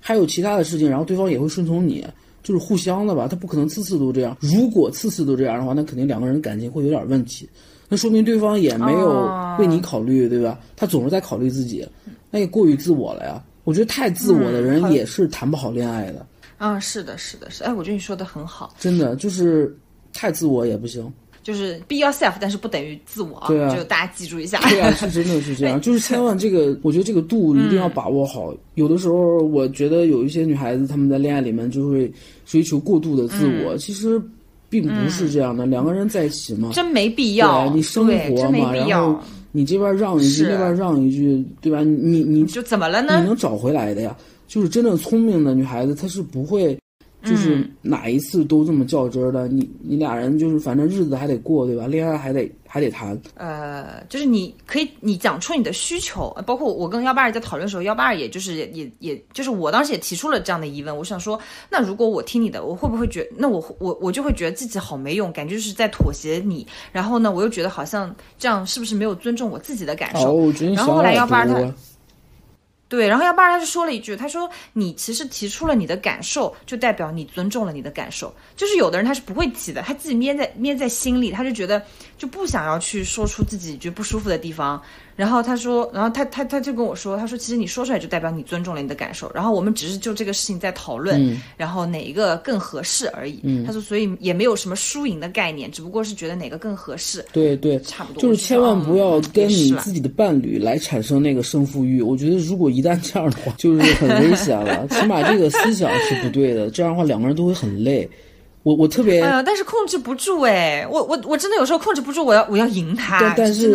[0.00, 2.04] 还有其他的事情，然后对方也会顺从你。
[2.46, 4.36] 就是互相的吧，他不可能次次都这样。
[4.38, 7.48] 如果次次都这样的话，那肯定两个人感情会有点问题。
[7.88, 9.28] 那说明对方也没有
[9.58, 10.56] 为你考虑，对吧？
[10.76, 11.84] 他总是在考虑自己，
[12.30, 13.42] 那也过于自我了呀。
[13.64, 16.24] 我觉得太自我的人也是谈不好恋爱的。
[16.56, 17.64] 啊，是的，是的，是。
[17.64, 18.76] 哎，我觉得你说的很好。
[18.78, 19.76] 真的，就是
[20.12, 21.12] 太自我也不行。
[21.46, 23.46] 就是 be yourself，但是不等于自我啊！
[23.72, 24.58] 就大家记住一下。
[24.68, 25.78] 对啊，是真的是这样。
[25.80, 28.52] 就是千万这个，我觉得这个度一定要把握好。
[28.74, 32.12] 有的时候，我觉得有一些女孩子她们在恋爱里面就会
[32.44, 34.20] 追求过度的自我，其实
[34.68, 35.64] 并不是这样的。
[35.66, 37.72] 两个人在一起嘛，真没必要。
[37.72, 39.16] 你生活嘛，然后
[39.52, 41.84] 你这边让一句，那边让一句，对吧？
[41.84, 43.20] 你你就怎么了呢？
[43.20, 44.16] 你能找回来的呀。
[44.48, 46.76] 就是真正聪明的女孩子，她是不会。
[47.26, 51.86] 就是哪一次都这么较真儿的，你你俩人就是反正日子还得过，对吧？
[51.86, 53.18] 恋爱还得还得谈。
[53.34, 70.50] 呃，就是你可以你讲出你的需求，包括我跟幺八二在讨论的时候，幺八二也就是也也就是我当时也提出了这样的疑问，我想说，那如果我听你的，我会不会觉那我我我就会觉得自己好没用，感觉就是在妥协你，然后呢，我又觉得好像这样是不是没有尊重我自己的感受？
[70.74, 71.74] 然后后来幺八二他。
[72.96, 78.34] 对，然后幺八二他就说了一句，他说你其实提出了你的感受，就代表你尊重了你的感受。
[78.56, 81.82] 就是有的人他是不会提的，他自己憋在憋在心里，他就觉得
[82.16, 84.82] 就不想要去说出自己觉得不舒服的地方。
[85.16, 89.30] 然后他说，然后他他他就跟我说，他说其实你说出来就代表你尊重了你的感受。
[89.34, 93.40] 然后我们只是就这个事情在讨论，然后哪一个更合适而已。
[93.66, 97.24] 他说，所以也没有什么输赢的概念，只不过是觉得哪个更合适。
[97.32, 98.22] 对对，差不多。
[98.22, 102.02] 就是千万不要跟你自己的伴侣来产生那个胜负欲。
[102.02, 104.86] 我觉得如果一旦这样的话，就是很危险了。
[104.88, 108.06] 起码这个思想是不对的，这样的话两个人都会很累。
[108.66, 113.68] 我我特别，哎呀，但是控制不住哎，我我我真的有时候控制不住，我要我要赢他，但但是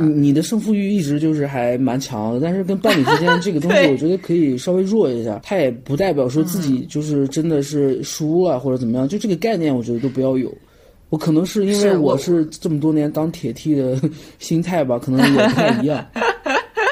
[0.00, 10.50] 你你的胜负欲一直就是还蛮强的，但是跟伴侣之间 这个东西，我觉得可以稍微弱一下，他也不代表说自己就是真的是输了或者怎么样，就这个概念我觉得都不要有。
[11.10, 14.00] 我可能是因为我是这么多年当铁 T 的
[14.40, 16.02] 心态吧，可能也不太一样。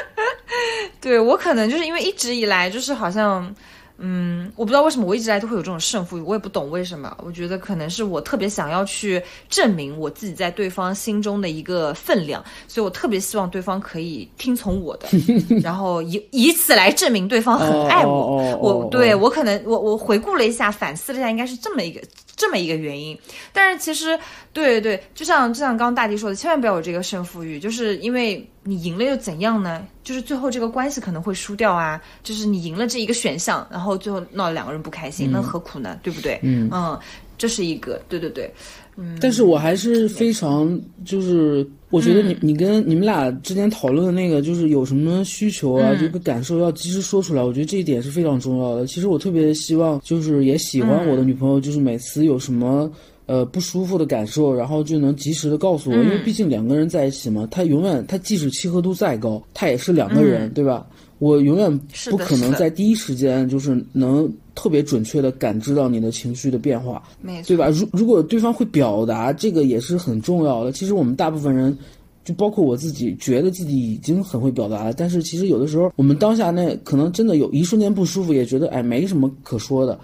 [1.01, 3.51] 对我可能就是因为一直以来就是好像。
[3.99, 7.17] 嗯，我不知道为什么我一直来都会有这种胜负欲，我也不懂为什么。
[7.23, 15.09] 我觉得可能是我特别想要去证明我自己在对方心中的一个分量，所以我特别希望对方可以听从我的，
[15.63, 18.57] 然后以以此来证明对方很爱我。
[18.59, 22.01] 我对我可能我我回顾了一下，反思了一下，应该是这么一个
[22.37, 23.19] 这么一个原因。
[23.53, 24.19] 但是其实
[24.53, 28.47] 对对，就像就像刚刚大迪说的，千万不要有这个胜负欲，就是因为。
[28.67, 29.87] 你赢了又怎样呢？
[30.03, 31.99] 就是最后这个关系可能会输掉啊。
[32.23, 35.99] 就是你赢了这一个选项，然后最后闹两个人不开心，那何苦呢？
[36.03, 36.39] 对不对？
[36.43, 36.99] 嗯嗯，
[37.39, 38.53] 这是一个，对对对，
[38.97, 39.17] 嗯。
[39.21, 47.43] 但是我还是非常，就是我觉得你你跟你们俩之间讨论的那个，就是有什么需求啊，这个感受要及时说出来。
[47.43, 48.87] 我觉得这一点是非常重要的。
[48.87, 52.91] 其实我特别希望，就是也喜欢我的女朋友，就是每次有什么。
[53.27, 60.87] 呃，不舒服的感受，然后就能及时的告诉我，因为毕竟两个人在一起嘛，他永远，他即使契合度再高，他也是两个人，对吧？
[61.19, 67.03] 我永远不可能在第一时间就是能特别准确的感知到你的情绪的变化，
[67.47, 67.69] 对吧？
[67.71, 70.71] 如如果对方会表达，这个也是很重要的。
[70.71, 71.77] 其实我们大部分人，
[72.23, 79.99] 就包括我自己，觉得自己已经很会表达了，但是其实有的时候，我们当下那可能真的有一瞬间不舒服，也觉得哎没什么可说的，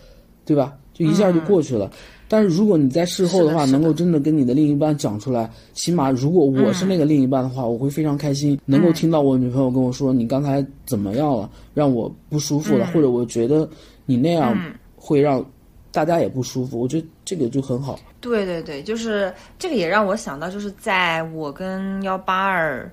[0.46, 0.72] 对吧？
[0.94, 1.90] 就一下就过去了。
[2.32, 13.68] 但是如果你在事后的话，能够真的跟你的另一半讲出来，起码如果我是那个另一半的话，我会非常开心，能够听到我女朋友跟我说你刚才怎么样了，让我不舒服了，或者我觉得
[14.06, 14.58] 你那样
[14.96, 15.44] 会让
[15.90, 18.00] 大家也不舒服，我觉得这个就很好。
[18.22, 22.90] 对对对，就是这个也让我想到，就是在我跟幺八二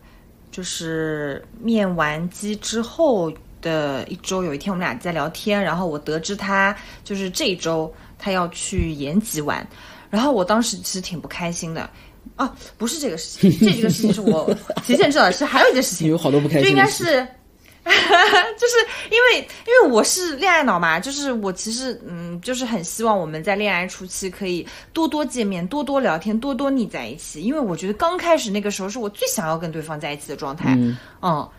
[0.51, 3.31] 就是面完机之后
[3.61, 6.75] 的一周，有一天我们俩在聊天，然后我得知他
[7.05, 7.89] 就是这一周。
[8.19, 9.65] 他要去延吉玩，
[10.11, 11.89] 然后我当时其实挺不开心的，
[12.35, 14.53] 啊，不是这个事情，这个事情是我
[14.85, 17.05] 提前知道，是还有一件事情，有好多不开心，就应该是，
[17.85, 18.75] 就是
[19.09, 30.77] 因为因为我是恋爱脑嘛，就是我其实嗯，就是很希望我们在恋爱初期可以多多见面，多多聊天，多多腻在一起，因为我觉得刚开始那个时候是我最想要跟对方在一起的状态，
[31.21, 31.49] 嗯。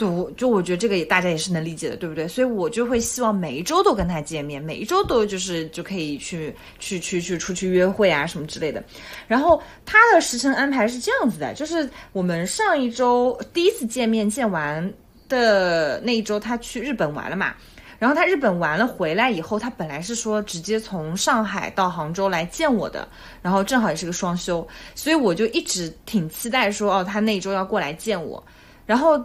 [0.00, 2.26] 对，就我觉得这个也大家也是能理解的，对不对？
[2.26, 8.82] 所以我就会希望每一周都跟他见面，每一周都就是就可以去去去去出去约会啊什么之类的。
[9.28, 14.90] 然后他的时程安排是这样子的，就是我们上一周第一次见面见完
[15.28, 17.52] 的那一周，他去日本玩了嘛。
[17.98, 23.06] 然后他日本玩了回来以后，他本来是说直接从上海到杭州来见我的，
[23.42, 28.42] 然后正好也是个双休，所以我就一直挺期待说哦，他那一周要过来见我，
[28.86, 29.22] 然后。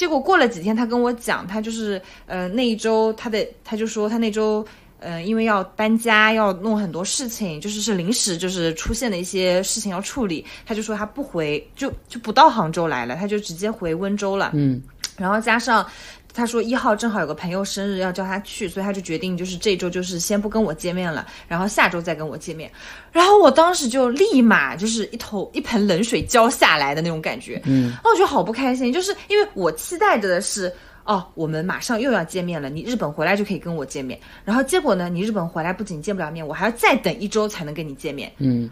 [0.00, 4.66] 结果过了几天，他跟我讲，他就是呃那一周他的他就说他那周
[4.98, 14.52] 呃因为要搬家要弄很多事情，就是是临时就是出现的一些事情要处理，他就说他不回就就不到杭州来了，他就直接回温州了。
[14.54, 14.80] 嗯，
[15.18, 15.86] 然后加上。
[16.32, 22.70] 他说一号正好有个朋友生日要叫他去，所以他就决定就是这周就是先不跟我见面了，然后下周再跟我见面。
[23.12, 30.72] 然后我当时就立马就是一头一盆冷水浇下来的那种感觉，嗯，那我觉得好不开心，就是因为我期待着的是
[31.04, 34.18] 哦，我们马上又要见面了，你日本回来就可以跟我见面。
[34.44, 38.70] 然后结果呢，你日本回来不仅见不了面，我还要再等一周才能跟你见面，嗯。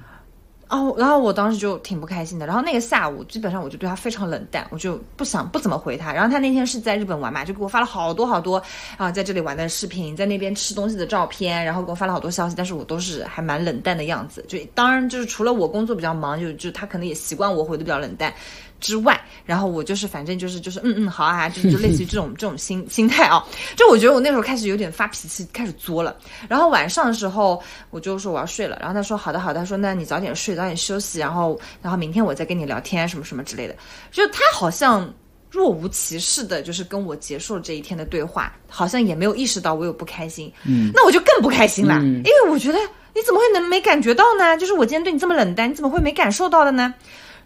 [0.69, 2.47] 哦，然后我当时就挺不开心的。
[2.47, 6.13] 然后那个下午，基本上我就对他非常冷淡，我就不想不怎么回他。
[6.13, 8.63] 然后他那天是在日本玩嘛，就给我发了好多好多
[8.99, 14.45] 啊，在这里玩的视频，在那边吃东西的照片，然后给我发了好多消息，但是我都是还蛮冷淡的样子。
[14.47, 18.33] 就当然就是除了我工作比较忙，就就他可能也习惯我回的比较冷淡。
[18.81, 23.45] 之外，然后我就是反正就是就是嗯嗯好啊，就就类似于这种这种心心态啊，
[23.77, 26.17] 就我觉得我那时候开始有点发脾气，开始作了。
[26.49, 33.75] 然后晚上的时候我就说我要睡了，然后他说好的好的，他说那你早点睡，早点休息，然后然后明天我再跟你聊天什么什么之类的。
[34.11, 35.13] 就他好像
[35.51, 40.53] 若无其事的，就是跟我结束了这一天的对话，好像也没有意识到我有不开心。
[40.65, 42.79] 嗯，那我就更不开心了，因为我觉得
[43.15, 44.57] 你怎么会能没感觉到呢？
[44.57, 46.95] 就是我今天对你这么冷淡，你怎么会没感受到的呢？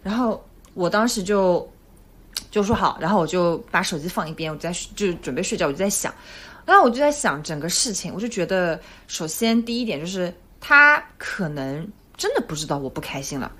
[0.03, 0.43] 然后。
[0.73, 1.67] 我当时就
[2.49, 6.13] 就说好，然后我就把手机放一边，我在就准备睡觉，我就在想，
[6.65, 13.51] 然后我就在想整个事情，我就觉得，首先第一点就是他可能真的不知道我不开心了。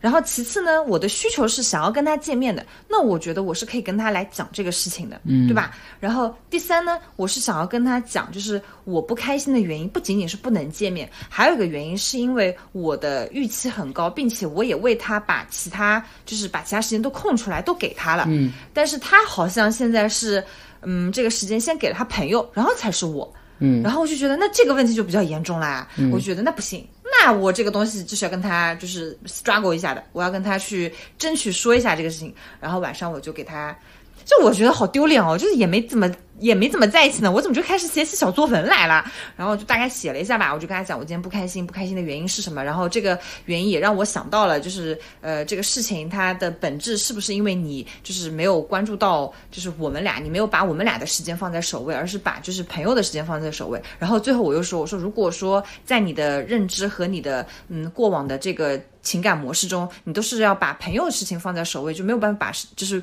[0.00, 5.72] 然后其次呢，我的需求是想要跟他见面的，那我觉得我是可以跟他来讲这个事情的，嗯，对吧？
[5.98, 20.42] 然后第三呢，我是想要跟他讲，就是我不开心的原因不仅仅是不能见面，还有一个原因是因为我的预期很高，并且我也为他把其他就是把其他时间都空出来都给他了，嗯，但是他好像现在是，
[20.82, 23.28] 嗯，这个时间先给了他朋友，然后才是我，
[23.58, 26.86] 嗯，然后我就觉得那这个问题就比较严重啦，我觉得那不行。
[27.10, 33.76] 那我这个东西就是要跟他就是 struggle 一下的，我要跟他去争取说一下这个事情，然后晚上我就给他，
[34.24, 36.10] 就我觉得好丢脸哦，就是也没怎么。
[36.40, 39.04] 也没怎么在一起呢，我怎么就开始写起小作文来了？
[39.36, 42.62] 然后就大概写了一下吧，我就跟他讲我今天不开心，不开心的原因是什么？
[42.62, 53.82] 然后这个原因也让我想到了，就是呃这个事情它的本质是不是因为你就是没有关注到，就是我们俩，你没有把我们俩的时间放在首位，而是把就是朋友的时间放在首位。
[53.98, 63.02] 然后最后我又说，我说如果说在你的认知和你的嗯过往的这个情感模式中，你都是要把朋友的事情放在首位，就没有办法把就是。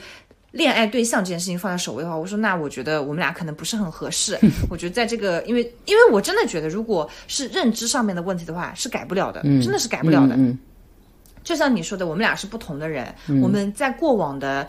[0.55, 4.39] 恋爱对象这件事情放在首位的话，我说那我觉得我们俩可能不是很合适。
[4.71, 10.35] 我觉得在这个，因为因为我真的觉得，如果是认知上面的问题的话，是改不了的，真的是改不了的。
[10.37, 10.57] 嗯，
[11.43, 13.13] 就像你说的，我们俩是不同的人。
[13.43, 14.65] 我们在过往的，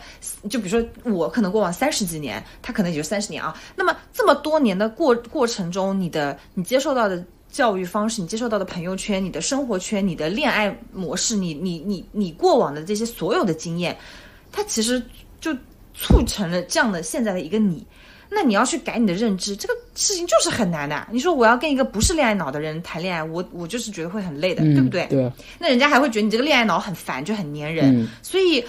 [0.49, 3.57] 就比如说我可能过往三十几年，他可能也就三十年啊。
[3.73, 13.95] 那么这么多年的过过程中，你的你接受到的教育方式，你接受到的朋友圈，你的生活圈，你的恋爱模式，你你你你过往的这些所有的经验，
[14.51, 15.01] 它其实
[15.39, 15.55] 就。
[15.99, 17.85] 促成了这样的现在的一个你，
[18.29, 21.07] 那你要去改你的认知，这个事情就是很难的。
[21.11, 25.07] 你说我要跟一个不是恋爱脑的人谈恋爱，我我就是觉得会很累的，对不对？
[25.07, 25.31] 对。
[25.57, 28.07] 那人家还会觉得你这个恋爱脑很烦，就很粘人。
[28.21, 28.63] 所以，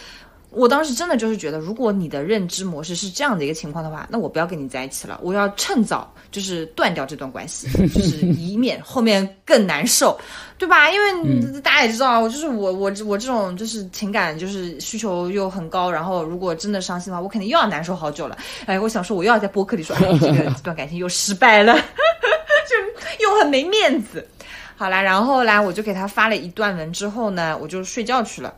[0.58, 10.18] 我当时真的就是觉得，如果你的认知模式是这样的一个情况的话，那我不要跟你在一起了，我要趁早就是断掉这段关系，就是 以免后面更难受。
[10.58, 10.90] 对吧？
[10.90, 18.36] 因为大家也知道啊，我就是我我我这种就是情感就是需求又很高，然后如果真的伤心的话，我肯定又要难受好久了。
[18.66, 21.74] 哎，我想说我又要在播客里说，哎，这个这段感情又失败了，
[22.68, 24.26] 就又很没面子。
[24.74, 28.52] 好啦，然后来我就给他发了一段文之后呢，我就睡觉去了。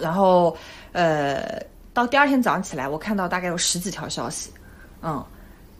[0.00, 0.56] 然后
[0.92, 1.62] 呃，
[1.92, 4.50] 到第二天早上起来，我看到大概有十几条消息，
[5.02, 5.24] 嗯，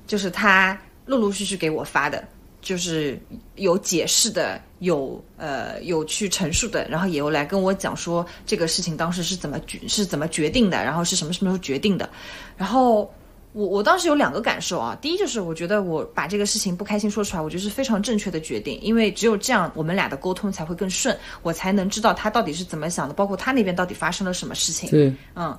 [0.07, 2.23] 就是他陆陆续续给我发的。
[2.61, 3.19] 就是
[3.55, 12.11] 有解释的，有呃有去陈述的，然后也有来跟我讲说这个事情当时是怎么决是怎么决定的，然后是什么什么时候决定的。
[12.57, 13.11] 然后
[13.59, 24.89] 我我当时有两个感受啊，第一就是我觉得我把这个事情不开心说出来，我觉得是非常正确的决定，因为只有这样我们俩的沟通才会更顺，我才能知道他到底是怎么想的，包括他那边到底发生了什么事情。
[24.91, 25.59] 对，嗯。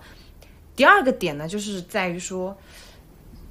[0.77, 2.55] 第二个点呢，就是在于说。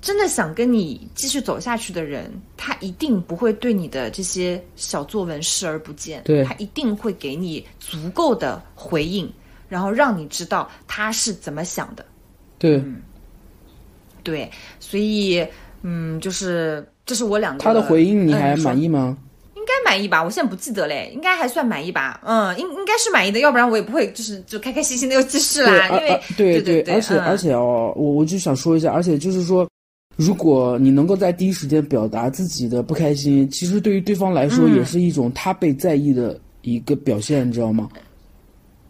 [0.01, 9.29] 真的想跟你继续走下去的人，他一定不会对你的这些小作文视而不见，对他一定会给你足够的回应，
[9.69, 12.07] 然后让你知道他是怎么想的。
[12.61, 12.81] 对，
[14.31, 15.47] 对，所以，
[15.83, 19.17] 嗯，就是这是我两个他的回应，你还满意吗？
[19.55, 22.21] 应该满意吧，我现在不记得嘞，应该还算满意吧。
[22.25, 25.89] 嗯，应应该是满意的，要不然我也不会就是就开开心心的又继续啦。
[25.89, 29.67] 因为对对对，而且而且哦，我我就想说一下，而且就是说。
[30.17, 37.89] 如果你能够在第一时间表达自己的不开心，其实对于对方来说也是一种他被在意的一个表现，你知道吗？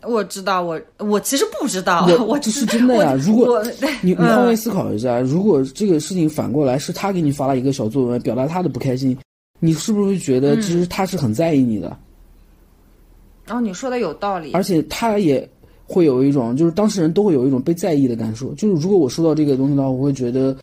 [0.02, 3.14] 我知道，我我其实不知道，我这是真的呀。
[3.14, 3.62] 如果
[4.02, 9.16] 你你换位思考一下，如果这个事情反过来是他给你发了一个小作文，表达他的不开心，
[9.60, 11.96] 你是不是会觉得其实他是很在意你的？
[13.46, 15.48] 然后你说的有道理，而且他也
[15.86, 18.52] 会有一种，就是当事人都会有一种被在意的感受。
[18.54, 20.56] 就是如果我收到这个东西的话，我会觉得。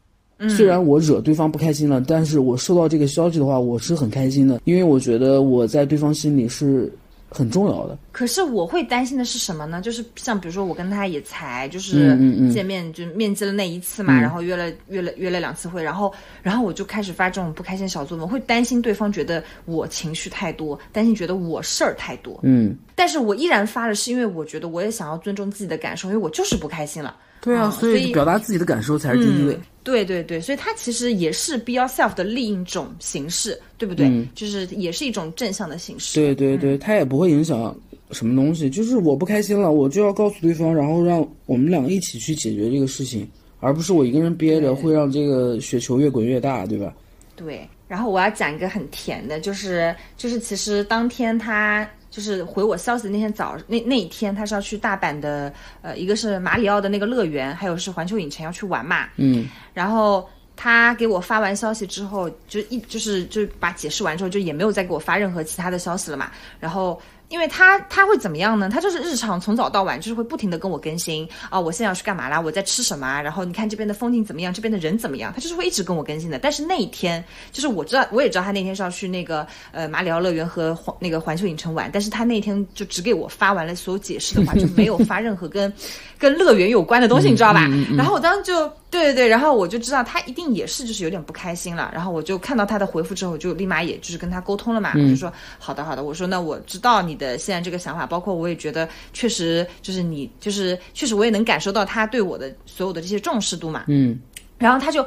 [0.50, 6.92] 虽然我惹对方不开心了，但是我收到这个消息的话，我是很开心的，因为我觉得我在对方心里是
[7.36, 7.98] 很重要的。
[8.14, 9.82] 可是我会担心的是什么呢？
[9.82, 12.18] 就是像比如说我跟他也才就是
[12.50, 22.40] 见面就面基了那一次嘛，然后约了约了约了两次会，然后然后我就开始发这种不开心小作文，会担心对方觉得我情绪太多，担心觉得我事儿太多。
[22.44, 27.14] 嗯，但是我依然发了，是因为我觉得我也想要尊重自己的感受，因为我就是不开心了。
[27.46, 29.58] 对啊，所以表达自己的感受才是第一位。
[29.84, 34.28] 对对对，所以它其实也是 be yourself 的另一种形式，对不对？
[34.34, 36.20] 就是也是一种正向的形式。
[36.20, 37.74] 对对对，它也不会影响
[38.10, 38.68] 什么东西。
[38.68, 43.30] 就是我不开心了，我就要告诉对方，然后让我们两个一起去解决这个事情，
[43.60, 46.92] 而不是我一个人憋着，会让这个雪球越滚越大，对吧？
[47.36, 47.70] 对。
[47.88, 51.88] 然后我要讲一个很甜的，就是就是其实当天他。
[52.16, 55.52] 就是回我消息那天早那那一天，他是要去大阪的，
[55.82, 59.10] 呃，一个是马里奥的那个乐园，还有是环球影城要去玩嘛。
[59.18, 59.46] 嗯。
[59.74, 66.32] 然后他给我发完消息之后，就一就是就把解释完之后，就也没有再给我发任何其他的消息了嘛。
[66.58, 66.98] 然后。
[67.30, 68.70] 因为他他会怎么样呢？
[68.70, 72.40] 他就是日常从早到晚就是会不停的跟我更新啊，我现在要去干嘛啦？
[72.40, 73.22] 我在吃什么？
[73.22, 74.54] 然后你看这边的风景怎么样？
[74.54, 75.34] 这边的人怎么样？
[75.34, 76.38] 他就是会一直跟我更新的。
[76.38, 85.72] 但是那一天，就是我知道我也知道他那天是要去那个呃马里奥乐园和环那个环球影城玩，但是他那天就只给我发完了所有解释的话， 就没有发任何跟
[86.18, 87.68] 跟乐园有关的东西，你知道吧？
[87.98, 88.72] 然后我当时就。
[88.96, 104.18] 对对对，然后我就知道他一定也是就是有点不开心了，然后我就看到他的回复之后，就立马也就是跟他沟通了嘛，我就说好的好的，我说那我知道你的现在这个想法，包括我也觉得确实就是你就是确实我也能感受到他对我的所有的这些重视度嘛，嗯，
[104.58, 105.06] 然后他就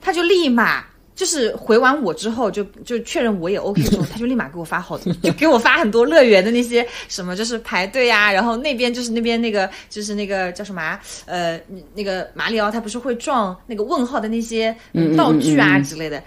[0.00, 0.84] 他就立马。
[1.16, 11.58] 就是回完我之后，就就确认我也 OK 之后， 他就立马给我发好多，就给我发很多乐园的那些什么，就是排队啊，然后那边就是那边那个就是那个叫什么啊，呃，
[11.94, 14.76] 那个马里奥他不是会撞那个问号的那些
[15.16, 16.22] 道具啊之类的，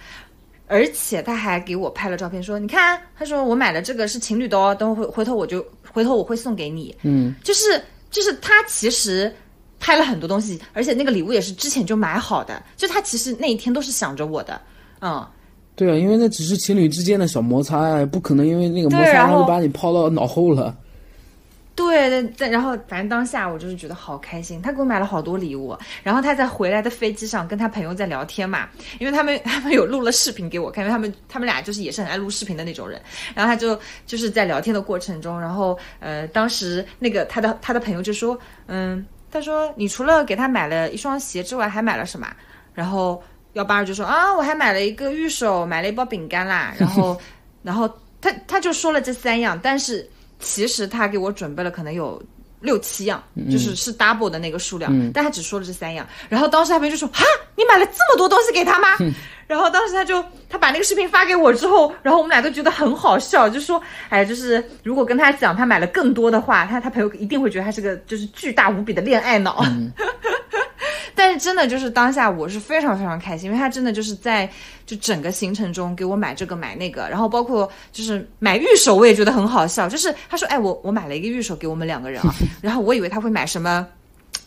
[0.65, 5.63] 而且他还给我拍了照片，说你看，他说我买的这个是情侣的哦，等会回头我就
[5.93, 7.79] 回头我会送给你，嗯，就是
[8.09, 9.31] 就是他其实。
[9.81, 14.61] 拍了很多东西，而且那个礼物也是之前就买好的，就他其实那一天都是想着我的，
[15.01, 15.25] 嗯，
[15.75, 20.75] 对啊，因为那只是情侣之间的小摩擦呀，不可能因为那个摩擦然后就把你抛到脑后了。
[21.75, 25.73] 对对对，然后反正当下我就是觉得好开心，他给我买了好多礼物，
[26.03, 28.67] 然后他在回来的飞机上跟他朋友在聊天嘛，
[28.99, 33.01] 因为他们他们有录了视频给我看，因为他们他们俩就是也是很爱录视频的那种人，
[33.33, 38.37] 然后他就就是在聊天的过程中，然后呃当时那个他的他的朋友就说
[38.67, 39.05] 嗯。
[39.31, 42.27] 他说：“你除了给他买了一双鞋之外，还买了什么？”
[42.73, 43.21] 然后
[43.53, 47.19] 幺八二就说：“啊，我还买了一个玉手，买了一包饼干啦。”然后，
[47.63, 47.89] 然后
[48.21, 50.07] 他他就说了这三样，但是
[50.39, 52.21] 其实他给我准备了可能有
[52.59, 56.07] 六七样，就是是 double 的那个数量，但他只说了这三样。
[56.29, 57.23] 然后当时他朋友就说：“哈，
[57.55, 58.87] 你买了这么多东西给他吗？”
[59.49, 69.65] 然后当时他就他把那个视频发给我之后，然后我们俩都觉得很好笑，就说，哎，就是如果跟他讲他买了更多的话，他他朋友一定会觉得他是个就是巨大无比的恋爱脑。
[71.19, 74.49] 但是真的就是当下我是非常非常开心，因为他真的就是在
[74.85, 79.89] 就整个行程中给我买这个买那个，然后包括就是买玉手，我也觉得很好笑。
[79.89, 83.85] 就是他说，哎，我我买了一个玉手给我们两个人啊， 然后我以为他会买什么。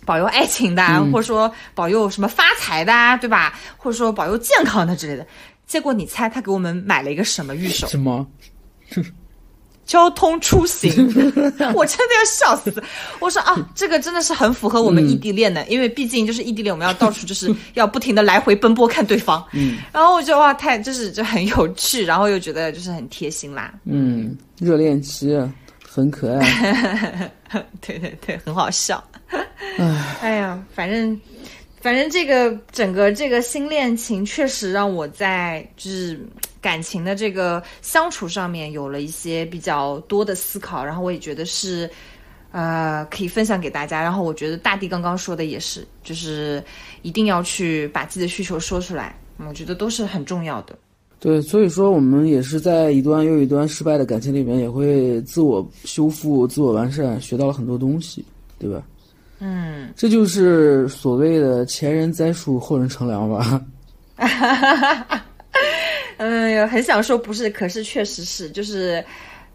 [0.04, 3.56] 保佑爱情的，或者说保佑什么发财的，对吧？
[3.76, 5.24] 或者说保佑健康的之类的。
[5.64, 7.86] 结果你猜他给我们买了一个什么玉手？
[7.86, 8.26] 什么？
[9.84, 10.90] 交通出行，
[11.74, 12.72] 我真的要笑死！
[13.18, 19.44] 我说啊， 这个真的是很符合我们异地恋的，因为毕竟就是异地恋，我们要到处就是要不停的来回奔波看对方。
[19.52, 23.72] 嗯，然后我觉得哇，太就是就很有趣，然后又觉得就是很贴心啦。
[23.84, 25.36] 嗯，热恋期
[25.86, 27.30] 很可爱。
[27.84, 29.02] 对对对，很好笑。
[30.20, 31.20] 哎呀，反正，
[31.82, 36.18] 反正这个整个这个新恋情确实让我在就是
[36.60, 41.90] 感情的这个相处上面有了一些比较多的思考，然后我也觉得是，
[42.52, 44.00] 呃，可以分享给大家。
[44.00, 46.62] 然后我觉得大地刚刚说的也是，就是
[47.02, 49.18] 一定要去把自己的需求说出来，
[49.48, 50.78] 我觉得都是很重要的。
[51.18, 58.24] 对，所以说我们也是在一段又一段失败的感情里面，也会自我修复、自我完善，学到了很多东西，
[58.58, 58.80] 对吧？
[59.44, 63.60] 嗯，这就是所谓的前人栽树，后人乘凉吧。
[66.18, 69.04] 哎呀，很想说不是，可是确实是，就是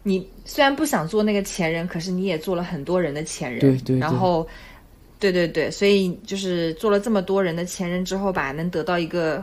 [0.02, 3.60] 你虽然不想做那个前人，可是你也做了很多人的前人。
[3.60, 3.98] 对对。
[3.98, 4.46] 然后，
[5.18, 9.42] 对对对，所以就是做了这么多人的前人之后吧，能得到一个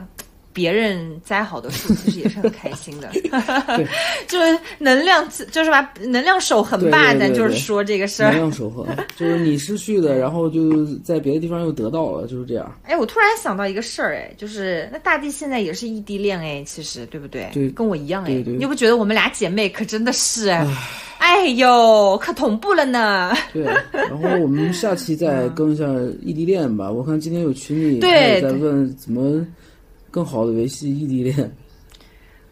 [0.55, 3.09] 别人栽好的树，其实也是很开心的。
[4.25, 8.31] 就是能量，就是把能量守恒吧，咱就是说这个事儿。
[8.31, 8.87] 能量守恒，
[9.17, 12.73] 就是你失去的，然后就在别的地方又得到了，就是这样。
[12.83, 17.49] 哎，我突然想到一个事儿，哎，就是那大地现在也是异地恋，哎，其实对不对？
[17.53, 20.49] 对，跟我一样，哎，你不觉得我们俩姐妹可真的是？
[21.17, 23.33] 哎呦，可同步了呢。
[23.51, 25.85] 对，然后我们下期再更一下
[26.21, 26.91] 异地恋吧。
[26.91, 29.43] 我看今天有群里在问怎么
[30.15, 31.51] 更好的维系异地恋。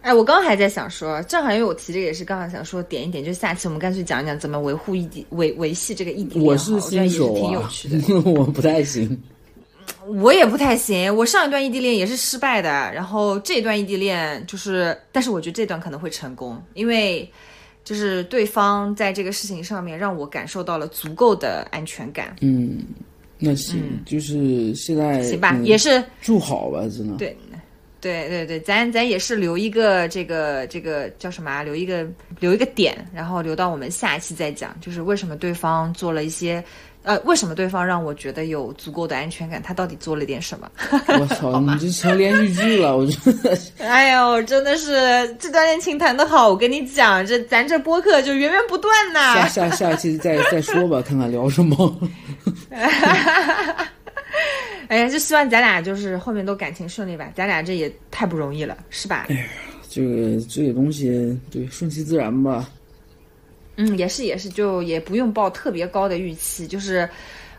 [0.02, 6.46] 哎，我刚刚还在想说，正好因为我提这个也是刚好想说点一点，就下期我们干脆讲一讲怎么维护异地维维系这个异地恋。
[6.46, 7.72] 我是新手啊，
[8.26, 9.18] 我不太行。
[10.08, 17.32] 我也不太行，我上一段异地恋也是失败的，然后这段异地恋就是，但是我觉得这段可能会成功，因为。
[17.86, 22.34] 就是对方在这个事情上面让我感受到了足够的安全感。
[22.40, 22.80] 嗯，
[23.38, 27.36] 那行，就是现在行吧，也是住好吧，真的对，
[28.04, 31.64] 对对对，咱咱也是留一个这个这个叫什么啊？
[31.64, 32.06] 留一个
[32.40, 36.64] 留一个点，然后留到我们下一期再讲，就是为什么对方做了一些。
[37.06, 39.62] 呃，为什么对方让我觉得有足够的安全感？
[39.62, 40.72] 他到底做了点什么？
[41.20, 42.96] 我操，你这成连续剧了！
[42.96, 44.92] 我觉得， 哎呦，真的是
[45.38, 49.36] 这段恋情谈得好，我跟你讲，这咱这播客就源源不断呐。
[49.36, 51.94] 下下下期再再说吧，看看聊什么。
[54.88, 59.26] 哎呀，就希望咱俩就是后面都感情顺利吧，咱俩这也太不容易了，是吧？
[59.30, 59.46] 哎呀，
[59.90, 62.70] 这个这个东西，对，顺其自然吧。
[63.76, 67.10] 嗯，也是也是，就也不用抱特别高的预期，就是，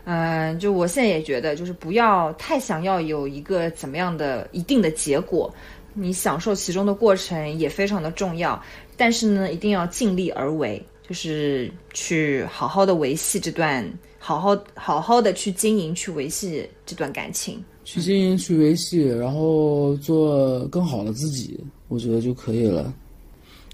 [0.05, 5.53] 嗯，就我现在也觉得，就是不要太想要有一个怎么样的一定的结果，
[5.93, 8.61] 你享受其中的过程也非常的重要，
[8.95, 13.85] 但是呢，一定要尽力而为，就是去好好的维系这段，
[14.25, 21.59] 好好好好的去经营，去维系这段感情，去经营，去维系，然后做更好的自己，
[21.89, 22.91] 我觉得就可以了。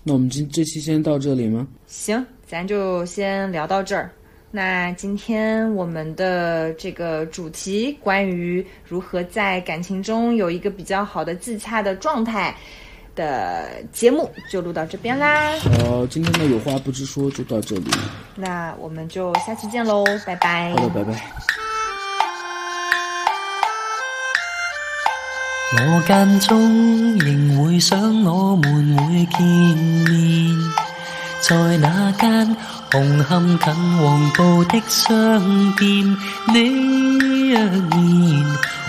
[0.03, 1.65] 那我们今这期先到这里吗？
[1.87, 4.11] 行，咱就先聊到这儿。
[4.51, 12.53] 那今天我们的这个主题，关于如何在感情中有一个比较好的自洽的状态
[13.15, 15.51] 的节目，就录到这边啦。
[15.59, 17.91] 好，今天的有话不直说就到这里。
[18.35, 20.73] 那我们就下期见喽，拜拜。
[20.75, 21.21] 好的，拜拜。
[25.73, 30.57] 我间中仍会想我们会见面，
[31.41, 32.57] 在那间
[32.91, 36.17] 红磡近黄埔的商店，
[36.53, 36.67] 你
[37.07, 37.91] 若然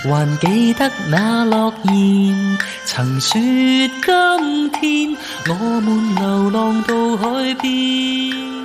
[0.03, 5.17] 还记得那诺言，曾说今天
[5.49, 8.62] 我们流浪到海边。